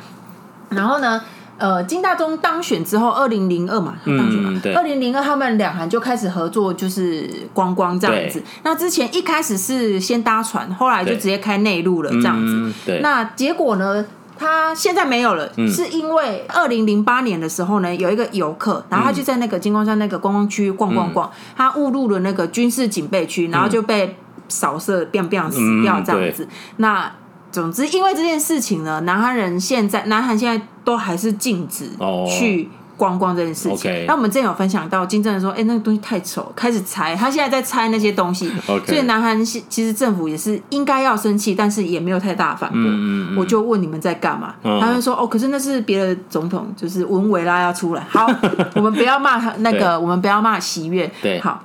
[0.71, 1.21] 然后呢？
[1.59, 8.43] 呃，金大中当选之后，二零零二嘛，他当选嘛，二零零二他们两韩就开始合作，就是观光这样子。
[8.63, 12.73] 那之前一开始是先搭船，后来就直接开内陆了这样子。
[12.87, 13.01] 对。
[13.01, 14.05] 那结果呢？
[14.41, 26.47] 他现在没有了，是因为二零零八年的时候呢，有一个游客，然后他就在那个金光山那个观光区逛逛逛，他误入了那个军事警备区，然后就被扫射，biang biang 死掉这样子。
[26.77, 27.13] 那
[27.51, 31.91] 总之，因为这件事情呢，南韩人现在，南韩现在都还是禁止
[32.29, 33.91] 去观光这件事情。
[34.07, 34.19] 那、oh.
[34.19, 38.51] 我们之前有分享到，金正恩说：“哎、欸，那个东西太丑，开始拆。”他现在在拆那些东西.
[38.85, 42.81] 所以南韩其实政府也是应该要生气，但是也没有太大反驳。
[42.81, 44.55] 嗯嗯、我就问你们在干嘛？
[44.65, 48.27] 嗯、他们说：“哦，可是那是别的总统，就是文维拉要出来。”好，
[48.75, 51.11] 我们不要骂他那个，我们不要骂喜悦。
[51.23, 51.63] 对，好。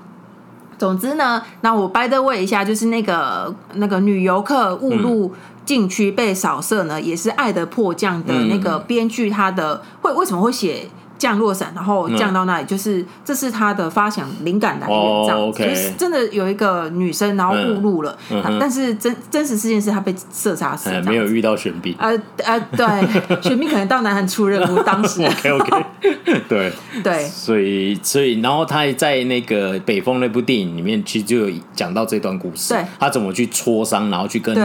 [0.77, 5.33] 总之呢，那我 by the way 一下，就是那个那个女游客误入。
[5.65, 10.89] 禁区被扫射呢，也是《爱的迫降》的那个编剧，他的会为什么会写
[11.23, 18.13] 降落伞，然后降到那里，就是这是他的发想灵感来源，这样，就是真的有一个女生，然后误入了，
[18.59, 22.13] 但是真真实事件是她被射杀死，没有遇到玄彬，呃
[22.43, 22.85] 呃，对，
[23.41, 25.85] 玄彬可能到南韩出任务， 当时，OK OK，
[26.49, 26.73] 对。
[27.01, 34.55] 对，所以所以然后他在那个北风那部电影里面，其实就有讲到这段故事，对，他怎么去磋商，然后去跟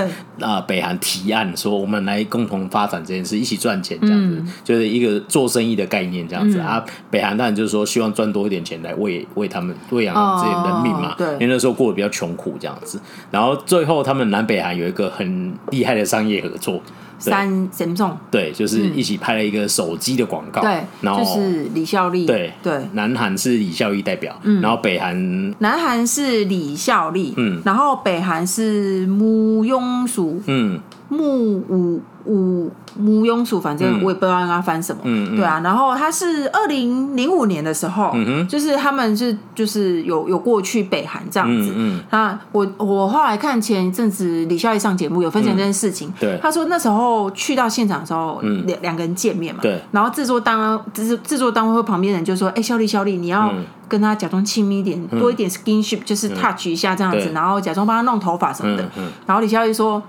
[0.40, 6.47] 啊北韩提案说，我们来共同发展这件事，一起赚钱，这样子，就是一个做生意的概念，这样。
[6.56, 13.00] 嗯、啊，北韩当然就是说希望赚多一点钱来喂喂他们喂养这些人民嘛，哦、对，因为那时候过得比较穷苦这样子。
[13.30, 16.80] 然后最后他们南北韩有一个很厉害的商业合作，
[17.18, 17.68] 三。
[17.72, 32.70] 神众对，就是一起拍了一个手机的广告，对、嗯，然后就是李孝利，对对，南韩是李孝利代表，嗯，然后北韩南韩是李孝利，嗯，然后北韩是穆庸淑，嗯，木武武。
[33.00, 35.60] 母庸俗，反正我也不知道让他翻什么，嗯、对啊。
[35.62, 38.48] 然后他是二零零五年的时候，嗯、哼。
[38.48, 41.72] 就是他们是就是有有过去北韩这样子。
[41.76, 49.80] 嗯，那、嗯、我我后来看前一阵子李孝利上节目有分享这件事情，嗯、对，他说那时候去到现场的时候，两两、嗯、个人见面嘛，对。
[49.92, 53.52] 然后制作单制制作单位或旁边人就说：“哎、欸，孝利孝利，你要
[53.86, 58.82] 跟他假装亲密一点，嗯、多一点 skinship，就是 touch 一下这样子，嗯、然后假装帮他弄头发什么的。
[58.82, 60.02] 嗯”嗯、然后李孝利说，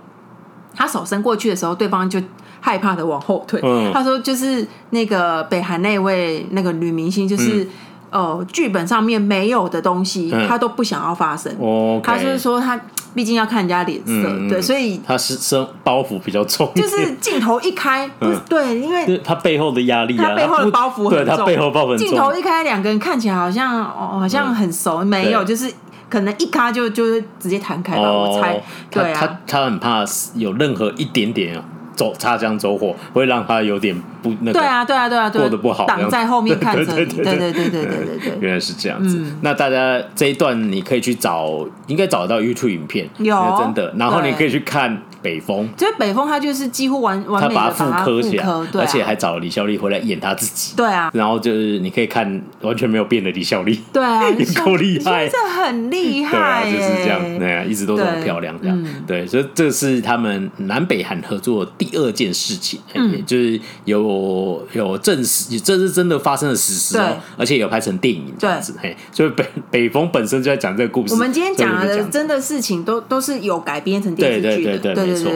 [0.75, 2.21] 他手伸过去的时候，对方就。
[2.61, 3.57] 害怕的往后退。
[3.63, 7.63] 嗯、他说：“就是那个北韩那位那个女明星，就是、
[8.11, 11.49] 嗯、呃剧本上面没有的东西，嗯、他都不想要发生。
[11.57, 12.77] 嗯、他就是说，他
[13.15, 16.69] 毕竟要看人家脸色，嗯、对，所以他是身包袱比较重。
[16.75, 21.11] 就是镜头一开，嗯、对，因为他背后的压力、啊，他背后的包袱很重。
[21.11, 22.07] 对，他背后包袱很重。
[22.09, 25.71] 镜头一开，两个人看起来好像哦，好像很熟，嗯、没有，就是
[26.09, 28.01] 可能一咔就就直接弹开吧。
[28.01, 30.03] 哦、我猜，对啊，他他很怕
[30.35, 31.61] 有任何一点点。”
[31.99, 33.93] 走擦枪走火，会让他有点
[34.23, 34.53] 不那个。
[34.53, 37.05] 对啊，对啊，对啊，对啊过得不好，挡在后面看着你。
[37.05, 37.85] 对对对对对
[38.17, 39.21] 对原来是这样子。
[39.41, 43.93] 那大家这一段你可以去找，应该找得到 YouTube 影片，有真的。
[43.97, 45.01] 然后你可以去看。
[45.21, 48.45] 北风，就是北风他就是几乎完完美的把它复刻起来，
[48.75, 50.73] 而且还找了李孝利回来演他自己。
[50.77, 71.13] 对啊，然后就是你可以看完全没有变的李孝利，对啊， 也够厉害，真的很厉害，就是这样，对啊，一直都这么漂亮，这样，对，所以这是他们南北韩合作第二件事情，嗯，就是有有证实，这是真的发生的事实哦，而且有拍成电影这样子，嘿，所以北北风本身就在讲这个故事。
[71.13, 75.31] 我们今天讲的真的事情都都是有改编成电视剧的，对对对对，没错，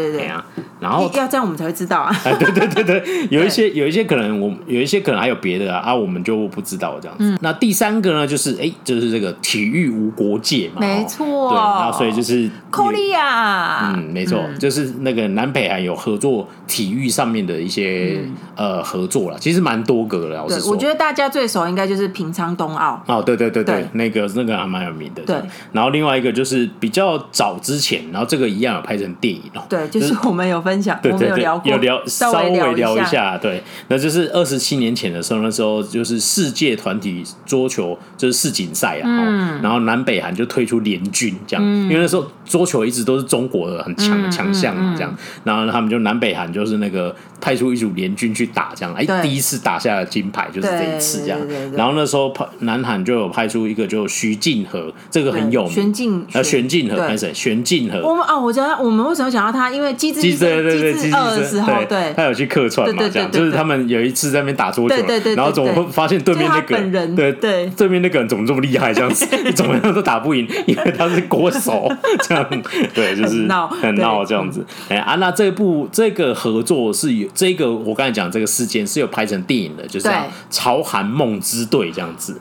[0.79, 2.13] 然后要这样我们才会知道啊！
[2.23, 7.37] 对对对对， 有一些有一些可能我有一些可能还有别的啊，啊我们就不知道这样子。
[7.41, 11.25] 那第三个呢，就是哎，就是这个体育无国界嘛，没错。
[11.49, 18.19] 对，然后所以就是 Korea，嗯，没错，就是那个南北韩有合作体育上面的一些
[18.55, 20.45] 呃合作了，其实蛮多个的。
[20.47, 23.01] 对，我觉得大家最熟应该就是平昌冬奥。
[23.07, 25.21] 哦，对对对对，那个那个还蛮有名的。
[25.23, 25.35] 对，
[25.71, 29.61] 然后另外一个就是比较早之前，然后这个一样有拍成电影哦。
[29.69, 51.39] 对，就是我们有分享，对对对，有聊稍微聊一下，对，那就是二十七年前的时候，那时候就是世界团体桌球就是世锦赛啊，嗯，然后南北韩就推出联军这样，因为那时候桌球一直都是中国的很强的强项嘛，这样，然后他们就南北韩就是那个派出一组联军去打这样，哎，第一次打下了金牌就是这一次这样，
[51.75, 57.33] 然后那时候派南韩就有派出一个就徐静和，这个很有名，玄静呃玄静和还是谁？
[57.33, 59.71] 玄静和，我们啊，我觉得我们为什么讲到他？
[59.71, 60.21] 因为机智。
[60.43, 63.03] 对对对，机智二的时候，对，他有去客串嘛？
[63.11, 68.93] 这样就是他们有一次在那边打桌球，对对然后总会发现对面那个人，对对，对面那个人怎么这么厉害？
[68.93, 71.87] 这样子， 怎么样都打不赢，因为他是国手，
[72.23, 72.45] 这样
[72.93, 74.65] 对，就是闹很闹这样子。
[74.89, 80.09] 哎啊，那这部这个合作是有这个我刚才讲这个事件是有拍成电影的，就是
[80.49, 82.39] 朝韩梦之队这样子。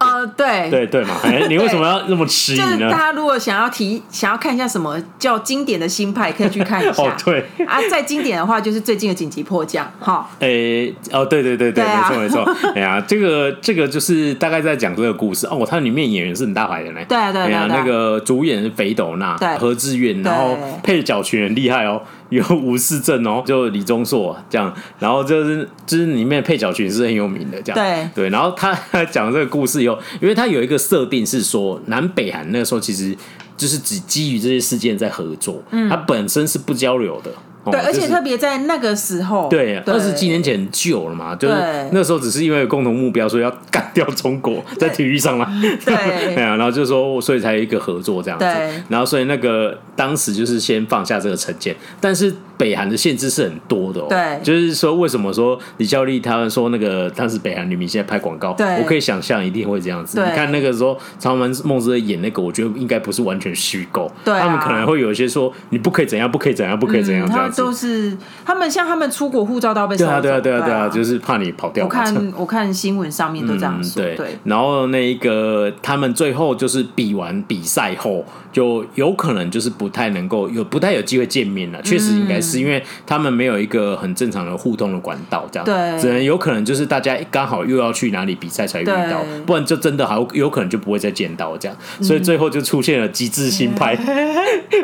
[0.00, 2.88] 呃，对对对嘛， 哎，你为什么要那么迟疑呢？
[2.88, 7.02] 大家如果想要提，想要看一下什么叫经典的新派，可以去看一下。
[7.02, 10.30] 哦，对啊，再经典的话就是最近的紧急迫降，哈。
[10.38, 12.44] 哎，哦，对对对对，没错没错。
[12.76, 15.66] 哎呀，这个这个就是大概在讲这个故事哦。
[15.68, 17.00] 它里面演员是很大牌的呢。
[17.08, 17.66] 对对对。
[17.66, 22.00] 那个主演是肥斗娜、何志远，然后配角群很厉害哦。
[22.30, 28.74] 有吴世正哦，就李钟硕这样，然后就是就是里面配角群是很有名的这样，对对，然后他
[29.10, 33.16] 讲这个故事以后，因为他有一个设定是说南北韩那个时候其实
[33.56, 37.30] 就是只基于这些事件在合作，嗯，他本身是不交流的。
[37.70, 41.54] 对，而且特别在那个时候，对，二十几年前很久了嘛，就是
[41.92, 45.46] 那时候只是因为有共同目标，所以要干掉中国在体育上嘛，
[45.84, 45.94] 对，
[46.34, 48.38] 对啊，然后就说，所以才有一个合作这样。
[48.38, 48.44] 子，
[48.88, 67.57] 然后所以那个当时就是先放下这个成见，但是北韩的限制是很多的哦，对，就是说为什么说李孝利他们说那个当时北韩女明星在拍广告，对，我可以想象一定会这样子，你看那个时候长文梦之队演那个，我觉得应该不是完全虚构，对，他们可能会有一些说你不可以怎样，不可以怎样，不可以怎样这样子。
[67.58, 69.96] 都是他们，像他们出国护照都要被。
[69.96, 71.84] 对啊，对啊，对啊，对啊，就是怕你跑掉。
[71.84, 74.02] 我看 我看新闻上面都这样说。
[74.02, 81.80] 对，然后那一个他们最后就是比完比赛后，就有可能就是不太能够有不太有机会见面了。
[81.82, 85.64] 确实应该是因为他们没有一个很正常的互动的管道，这样。
[85.64, 91.76] 对，只能有可能就是大家刚好又要去哪里比赛才遇到，不然就真的好有可能就不会再见到这样。
[92.02, 93.96] 所以最后就出现了极致新拍，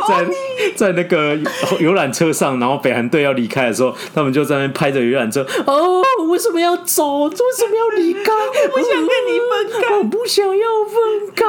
[0.09, 0.27] 在
[0.77, 1.39] 在那个
[1.81, 2.54] 游览车上。
[2.59, 5.47] 然后北韩队要离开的时候，他们就在那边拍着游览车。
[5.67, 7.25] 哦，为什么要走？
[7.25, 8.33] 为什么要离开？
[8.65, 11.45] 我不想跟你分开，我不想要分开。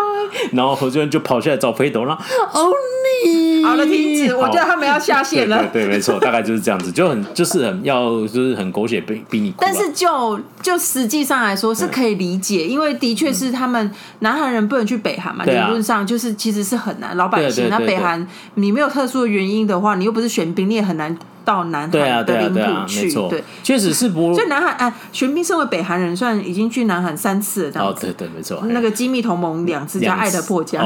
[0.53, 2.13] 然后何俊就跑下来找裴斗娜。
[2.13, 2.71] 哦，
[3.23, 4.35] 你好了，停止。
[4.35, 5.67] 我觉得他们要下线了。
[5.71, 9.53] 对，没错，大概就是这样子，就很就是很要就是很狗血逼逼你。
[9.57, 17.15] 但是就就实际上来说是可以理解，因为的确是他们南韩人不能去北韩嘛，理论上就是其实是很难。
[17.17, 21.17] 老百姓那北韩，你没有特殊的原因的话，你又不是选兵，你也很难。
[21.45, 24.33] 到南韩的领土去，对，确实是不。
[24.33, 28.07] 所以南韩，哎，玄彬身为北韩人，算已经去南韩三次了，这样子。
[28.07, 28.63] 哦，对对，没错。
[28.65, 30.81] 那个机密同盟两次加爱的破家，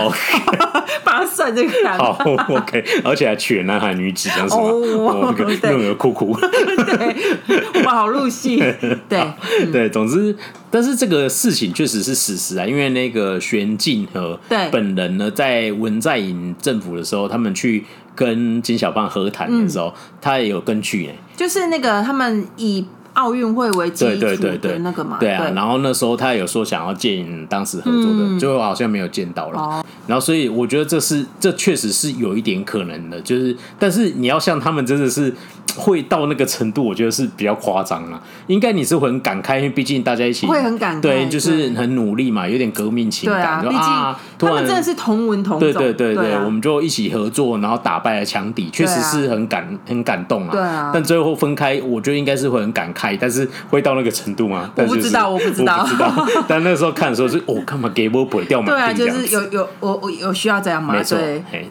[1.05, 1.97] 把 他算这个单。
[1.97, 2.11] 好
[2.49, 4.53] ，OK，而且还娶了南韩女子，这样子。
[4.53, 6.37] 哦，对，乐儿哭哭。
[6.37, 8.57] 对，哇，好入戏。
[9.07, 9.25] 对
[9.71, 10.35] 对，总之，
[10.69, 14.37] 但是这个事情确实是事实啊，因为那个玄静和
[14.69, 17.85] 本人呢，在文在寅政府的时候，他们去。
[18.19, 21.13] 跟金小胖和谈的时候，嗯、他也有根据呢。
[21.37, 22.85] 就是那个他们以
[23.19, 24.25] 奥运会为基础
[24.61, 25.51] 的那个嘛，对啊。
[25.53, 29.83] 然后那时候他有说想要见当时合作的，最后好像没有见到了。
[30.07, 35.33] 然后所以我觉得这是这确实是有一点可能的，就是但是你要像他们真的是。
[35.75, 38.19] 会到那个程度，我觉得是比较夸张了。
[38.47, 43.61] 应该你是会很感慨，因为毕竟大家一起会很感慨，对，就是很努力嘛，有点革命情感。
[43.61, 45.59] 对啊，毕竟他们真的是同文同种。
[45.59, 50.51] 对对对对，我们就一起合作，然后打败了强敌，确实是很感很感动啊。
[50.51, 50.89] 对啊。
[50.91, 54.69] 但最后分开，我觉得应该是会很感慨，但是会到那个程度吗？
[54.75, 55.87] 我不知道，我不知道。
[56.47, 58.67] 但那时候看的时候是，哦，干嘛给我不掉马？
[58.67, 60.93] 对啊，就是有有我我有需要这样吗？
[60.93, 61.17] 没错，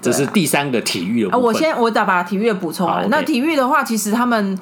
[0.01, 1.39] 这是第三个体育的。
[1.39, 3.09] 我先我打把体育的补充完。
[3.11, 4.59] 那体育的话，其实他们。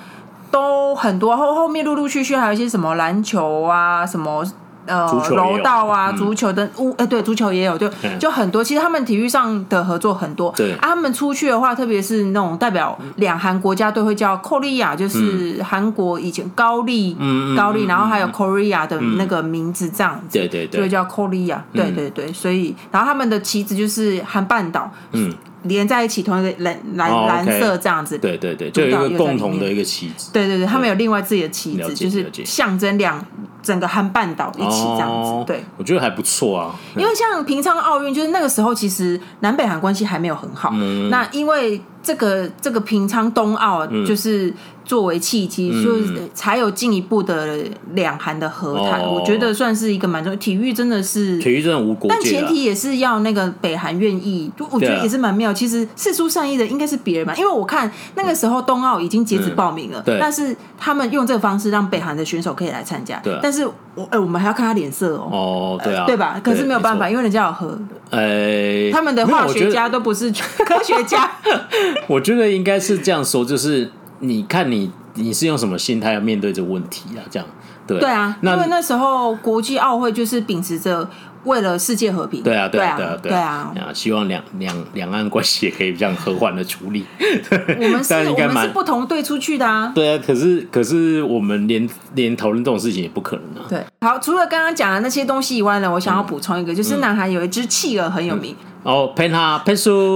[0.49, 4.47] 都很多，后后面陆陆续续还有一些什么篮球啊，什么
[4.87, 8.63] 呃柔道啊，足球的，哎、嗯，对，足球也有，就就很多。
[8.63, 10.53] 其实他们体育上的合作很多。
[10.57, 22.33] 对，啊，他们出去的话，特别是那种代表两韩国家队会叫 Korea，就是韩国以前高丽，嗯、高丽，然后还有 Korea 的那个名字这样子，对对对，就叫 Korea，对对对。
[22.33, 25.33] 所以，然后他们的旗子就是韩半岛，嗯。
[25.67, 30.31] 连在一起，同一个蓝蓝蓝色这样子，对对对，就有一个共同的一个旗子。
[30.33, 33.25] 对对对，他们有另外自己的旗子，就是象征两
[33.63, 35.45] 整个韩半岛一起这样子。
[35.47, 36.75] 对，我觉得还不错啊。
[36.97, 40.71] 因为像平昌奥运，就是那个时候其实南北韩关系还没有很好。
[41.11, 44.53] 那因为这个这个平昌冬奥就是。
[44.87, 47.59] 作为契机，所以才有进一步的
[47.95, 49.03] 两韩的和谈。
[49.03, 50.37] 我觉得算是一个蛮重要。
[50.39, 54.49] 体育真的是体育真的无国界，但前提也是要那个北韩愿意。
[54.57, 55.53] 就我觉得也是蛮妙。
[55.53, 63.21] 其实四出善意的应该是别人吧，因为我看那个时候冬奥已经截止报名了，但是他们用这个方式让北韩的选手可以来参加。
[63.43, 63.67] 但是
[63.97, 65.29] 我我们还要看他脸色哦。
[65.33, 66.41] 哦，对啊，对吧？
[66.45, 67.77] 可是没有办法，因为人家有和。
[68.11, 71.29] 呃，他们的化学家都不是科学家。
[72.07, 73.91] 我觉得应该是这样说，就是。
[74.21, 77.21] 你看你你是用什么心态要面对这个问题啊？
[77.31, 77.49] 这样
[77.87, 81.09] 对对啊，因为那时候国际奥会就是秉持着
[81.45, 87.07] 为了世界和平，对啊对啊对啊对啊，希望两两两岸关系也可以这样和缓的处理。
[87.79, 93.67] 我们是我们是不同队出去的啊，对啊，可是可是我们连连讨论这种事情也不可能啊。
[93.69, 98.57] 对，好，除了刚刚讲的那些东西以外呢，我想要补充一个，就是南韩有一只企鹅很有名。
[98.87, 99.13] 哦，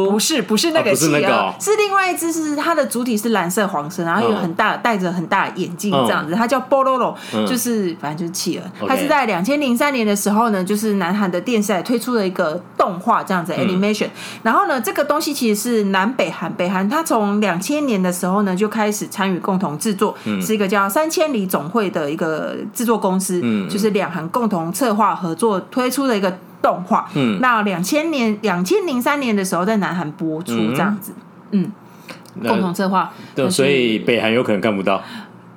[0.08, 7.16] 不是不是那个企鹅，是另外一只，是它的主体是蓝色黄色，然后有很大戴着很大眼镜这样子，它叫波罗罗，
[7.46, 8.86] 就是反正就是企鹅。
[8.86, 14.08] 它是在两千零三年的时候呢，就是南韩的电视台推出了一个动画这样子 animation，
[14.44, 26.32] 然后呢，这个东西其实是南北韩北韩，它从两千年的时候呢就开始参与共同制作，是一个叫三千里总会的一个制作公司，就是两韩共同策划合作推出的一个。
[26.62, 31.12] 动画，嗯，那两千年、两千零三年的时候在南韩播出这样子，
[31.52, 31.70] 嗯，
[32.42, 35.02] 共同策划，对，所以北韩有可能看不到，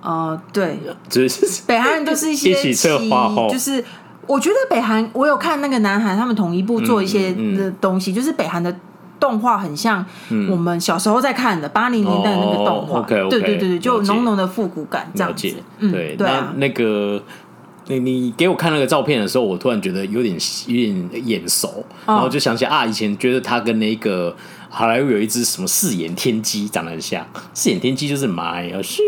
[0.01, 0.80] 哦，对，
[1.10, 3.84] 就是 北韩人都是一些一起策划，就是
[4.28, 8.74] 我觉得北韩，我有看那个南韩他们统一部做一些的东西，就是北韩的
[9.20, 10.06] 动画很像
[10.49, 17.22] 我们小时候在看的八零年代那个动画，对对对对，就浓浓的复古感这样子，嗯，对，那那个。
[17.88, 24.36] 你你给我看那个照片的时候，我突然觉得有点有点眼熟，然后就想起啊，以前觉得他跟那个
[24.70, 29.02] 好莱坞有一只什么四眼天鸡长得很像，四眼天鸡就是妈呀西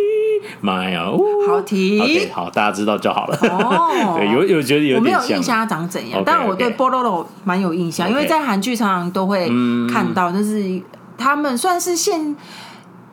[0.61, 1.05] 妈呀，
[1.47, 3.38] 好听，OK，好，大家知道就好了。
[3.41, 9.47] 哦， 有有觉得有点像，我没有印象他长怎样，但我对波罗罗蛮有印象，因为在韩剧常常都会
[9.89, 10.82] 看到，就是
[11.17, 12.36] 他们算是现。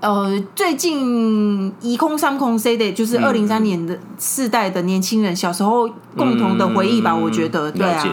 [0.03, 8.05] 呃，最近一空三空 C 的，就是二零三年的世代的年轻人小时候共同的回忆吧，我觉得，对啊，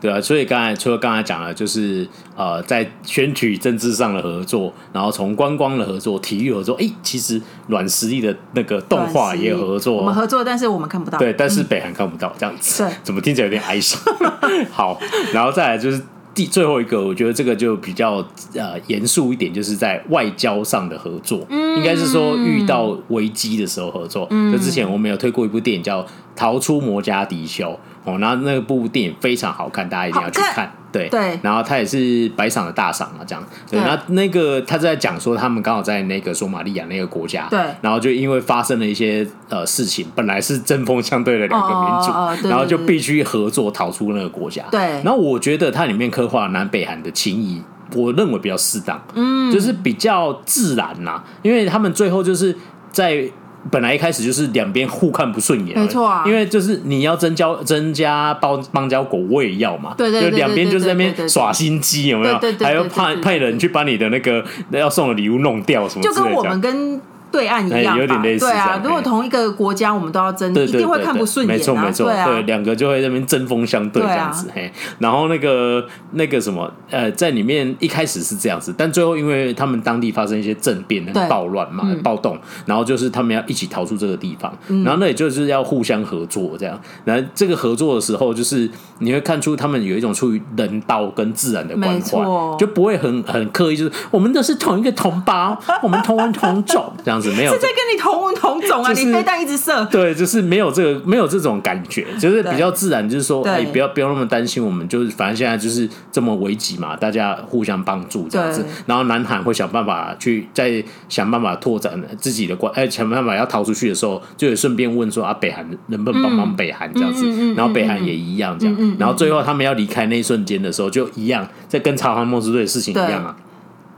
[0.00, 14.00] 对啊，所以刚才除了刚才讲了，就是呃，在选举政治上的合作，然后从观光的合作、体育合作，哎，其实软实力的那个动画也有合作，我们合作，但是我们看不到，对，但是北韩看不到，这样子，对，怎么听起来有点哀伤？
[14.72, 14.98] 好，
[15.34, 16.00] 然后再来就是。
[16.38, 18.24] 第最后一个，我觉得这个就比较
[18.54, 24.24] 呃严肃一点，就是在外交上的合作，嗯、应该是说遇到危机的时候合作。
[24.30, 26.00] 嗯、就之前我们有推过一部电影叫
[26.36, 27.64] 《逃出摩加迪修》
[28.04, 30.72] 哦，然后那部电影非常好看，大家一定要去看。
[30.90, 33.44] 对，对，然后他也是白赏的大赏啊，这样。
[33.70, 44.62] 对，那那个他在讲说，他们刚好在那个索马利亚那个国家，对，然后就因为发生了一些呃事情，本来是针锋相对的两个民族，然后就必须合作逃出那个国家。
[44.70, 47.62] 对，然后我觉得它里面刻画南北韩的情谊，
[47.94, 52.56] 我认为比较适当，嗯，就是比较自然呐，因为他们最后就是
[52.90, 53.30] 在。
[53.70, 62.38] 本来一开始就是两边互看不顺眼，没错啊，因为就是你要增加增加邦邦交国，我也要嘛，对对对，两边就是在那边耍心机，有没有？
[62.60, 66.02] 还要派派人去把你的那个要送的礼物弄掉什么？
[66.02, 67.00] 就跟我们跟。
[67.30, 68.46] 对岸一样吧，有点类似。
[68.46, 71.56] 对啊，如果同一个国家，我们都要争，一定会看不顺眼。
[71.56, 74.50] 没错没错，对，两个就会在那边针锋相对这样子。
[74.54, 86.80] 嘿，然后那个那个什么，呃，在里面一开始是这样子，但最后因为他们当地发生一些政变、暴乱嘛、暴动，然后就是他们要一起逃出这个地方，然后那也就是要互相合作这样。
[87.04, 88.68] 然后这个合作的时候，就是
[88.98, 108.64] 你会看出他们有一种出于人道跟自然的关怀，就不会很很刻意，就是我们都是同一个同胞，我们同文同种这样 子，没有是在跟你同文同种啊，你飞弹一直射，对，就是没有这个没有这种感觉，就是比较自然，就是说，哎，不要不要那么担心，我们就是反正现在就是这么危急嘛，大家互相帮助这样子。
[108.86, 123.36] 然后南韩会想办法去再想办法拓展自己的关，哎，想办法要逃出去的时候，就也顺便问说啊，北韩能不能帮忙北韩这样子，然后北韩也一样这样，然后最后他们要离开那一瞬间的时候，就一样在跟朝韩梦之队的事情一样啊。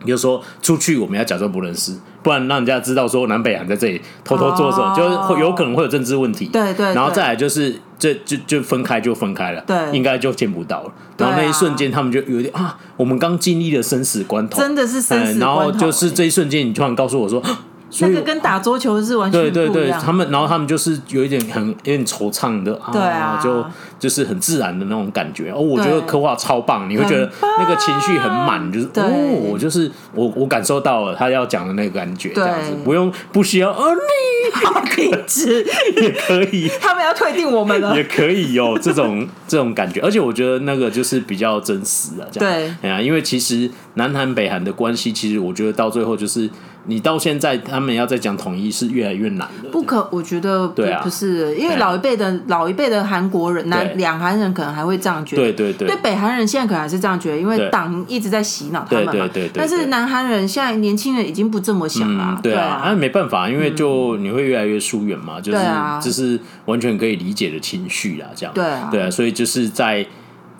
[0.07, 1.93] 就说出去，我们要假装不认识，
[2.23, 6.47] 不然让人家知道说南北韩在这里偷偷做什么，就是会有可能会有政治问题。
[6.47, 10.93] 对对，然后再来就是，这就就分开就分开了，对，应该就见不到了。
[11.17, 15.41] 然后那一瞬间，他们就有点啊，我们刚经历了生死关头，真的是生死关头。
[15.41, 17.43] 然后就是这一瞬间，你突然告诉我说。
[18.01, 19.41] 那个跟打桌球是完全。
[19.41, 23.65] 对对对，他们然后他们就是有一点很有点惆怅的啊，对啊，就
[23.99, 25.51] 就是很自然的那种感觉。
[25.51, 35.65] 哦，我觉得刻画超棒，你会觉得那个情绪很满，就是哦，我就是我我感受到了他要讲的那个感觉，这样子不用不需要哦，你可以吃
[35.97, 42.55] 也可以， 他们要退订我们了，也可以有这种这种感觉，而且我觉得那个就是比较真实啊，这样。
[42.55, 46.49] 对，哎呀，因为其实南韩北韩的关系，其实我觉得到最后就是。
[46.87, 49.71] 你到现在，他们要再讲统一是越来越难了。
[49.71, 55.43] 不可，我觉得对啊，不是，因为老一辈的老一辈的韩国人，南两韩人可能还会这样觉得。
[55.43, 55.89] 对对对。
[55.89, 59.13] 对北韩人现在可能还是这样觉得，因为党一直在洗脑他们嘛。
[59.13, 59.51] 对对对。
[59.55, 62.41] 但是南韩人现在年轻人已经不这么想了。
[62.43, 62.83] 对啊。
[62.85, 65.59] 那没办法，因为就你会越来越疏远嘛，就是
[66.03, 68.55] 这是完全可以理解的情绪啊，这样。
[68.55, 68.89] 对啊。
[68.91, 70.07] 对啊，所以就是在。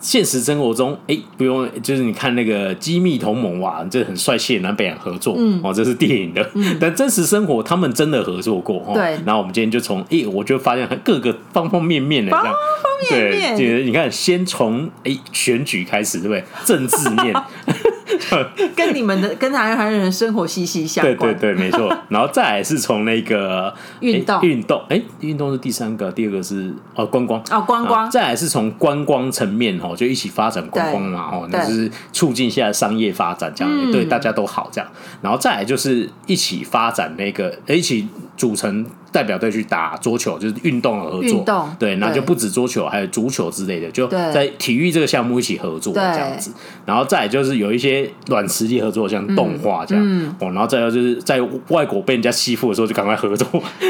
[0.01, 9.03] 现实生活中，哎，不用，就是你看那个机密同盟哇，这很帅气南北韩合作，嗯、哦，这是电影的，嗯、 但真实生活他们真的合作过，哦、对。
[9.25, 16.43] 然后我们今天就从，哎，我就发现各个方方面面的这样，方方面面，对，你看，先从哎选举开始，对不对？
[16.65, 17.33] 政治面。
[18.75, 21.95] 跟你们的跟台湾人生活息息相关，对对对，没错。
[22.09, 24.41] 然后再来是从那个 运动。
[24.41, 27.41] 运动，哎，运动是第三个，第二个是哦观光。
[27.49, 34.89] 哦观光，再来是从观光层面哦，就一起发展观光嘛哦，那就是促进现在商业发展这样，对大家都好这样。
[35.21, 38.07] 然后再来就是一起发展那个，一起
[38.41, 38.85] 组成。
[39.13, 46.49] 代表队去打桌球，就是运动的合作，动对，那就不止桌球，还有足球之类的，就在体育这个项目一起合作这样子。
[46.85, 53.45] 然后再就是有一些软实力合作，像动画这样，嗯，哦，然后再有就是在外国被人家欺负的时候，就赶快合作。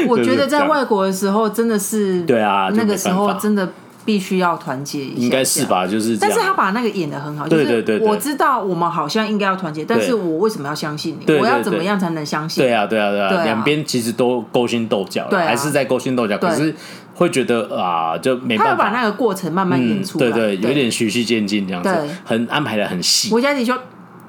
[0.08, 3.68] 我觉得在 外国的时候真的是，对啊，那个时候真的。
[4.04, 5.86] 必须要团结一下，应该是吧？
[5.86, 11.34] 就是，但是他把那个演的很好，就是我知道我们好像应该要团结，但是我为什么要相信你？
[11.34, 12.64] 我要怎么样才能相信？
[12.64, 16.74] 对啊，对啊，对啊，两边其实都勾心斗角，还是在勾心斗角，可是
[17.14, 18.84] 会觉得啊，就没办法。
[18.84, 21.90] 把那个过程慢慢演出来，对对，有点循序渐进这样子，
[22.24, 23.32] 很安排的很细。
[23.32, 23.78] 我家级说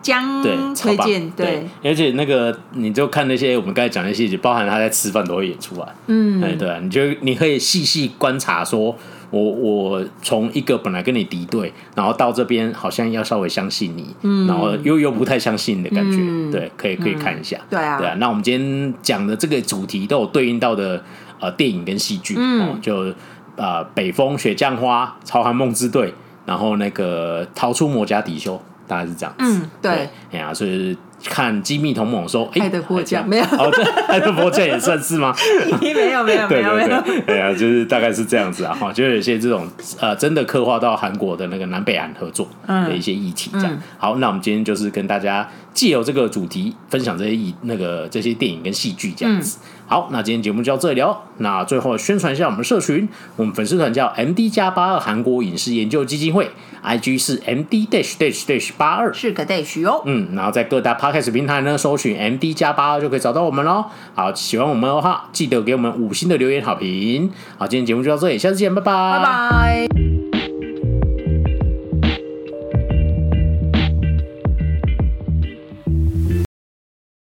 [0.02, 0.44] 将
[0.76, 8.96] 推荐，对，而且那个你就看那些我们刚才讲的细节，包含他在吃饭都会演出来，嗯，对对，你就你可以细细观察说。
[9.34, 18.14] 我我从一个本来跟你敌对，然后到这边好像要稍微相信你，嗯，然后又又不太相信你的感觉，嗯、对，可以可以看一下，嗯、对啊，对啊。
[18.20, 21.04] 那我们今天讲的这个主题都有对应到的
[21.40, 23.12] 呃电影跟戏剧，嗯、哦，就
[23.56, 26.14] 呃北风雪降花、朝寒梦之队，
[26.46, 28.62] 然后那个逃出魔家迪休，
[28.94, 29.92] 大概是这样子，嗯，对，
[30.32, 30.96] 哎呀，所以。
[31.26, 33.46] 看机密同盟说，爱的迫降没有？
[33.46, 35.34] 哦，对，爱的迫降也算是吗？
[35.80, 39.66] 没有没有没有没有哎呀，啊，就是大概是这样子啊哈，就有些这种
[40.02, 43.82] 呃，真的刻画到韩国的那个南北韩合作的一些议题这样。
[43.98, 49.60] 好，那我们今天就是跟大家借由这个主题分享这些议那个这些电影跟戏剧这样子。
[49.88, 51.16] 好，那今天节目就到这里哦。
[51.38, 56.50] 那最后宣传一下我们社群，我们粉丝团叫 M D 加八二韩国影视研究基金会
[56.84, 60.04] ，I G 是 M D dash dash dash 八二，是个 dash 哦。
[60.06, 63.86] 嗯，然后在各大 Podcast 平台呢，搜寻 M D 加八二就可以找到我们喽。
[64.14, 67.32] 好，喜欢我们的话，记得给我们五星的留言好评。
[67.58, 70.03] 好，今天节目就到这里，下次见，拜拜，拜拜。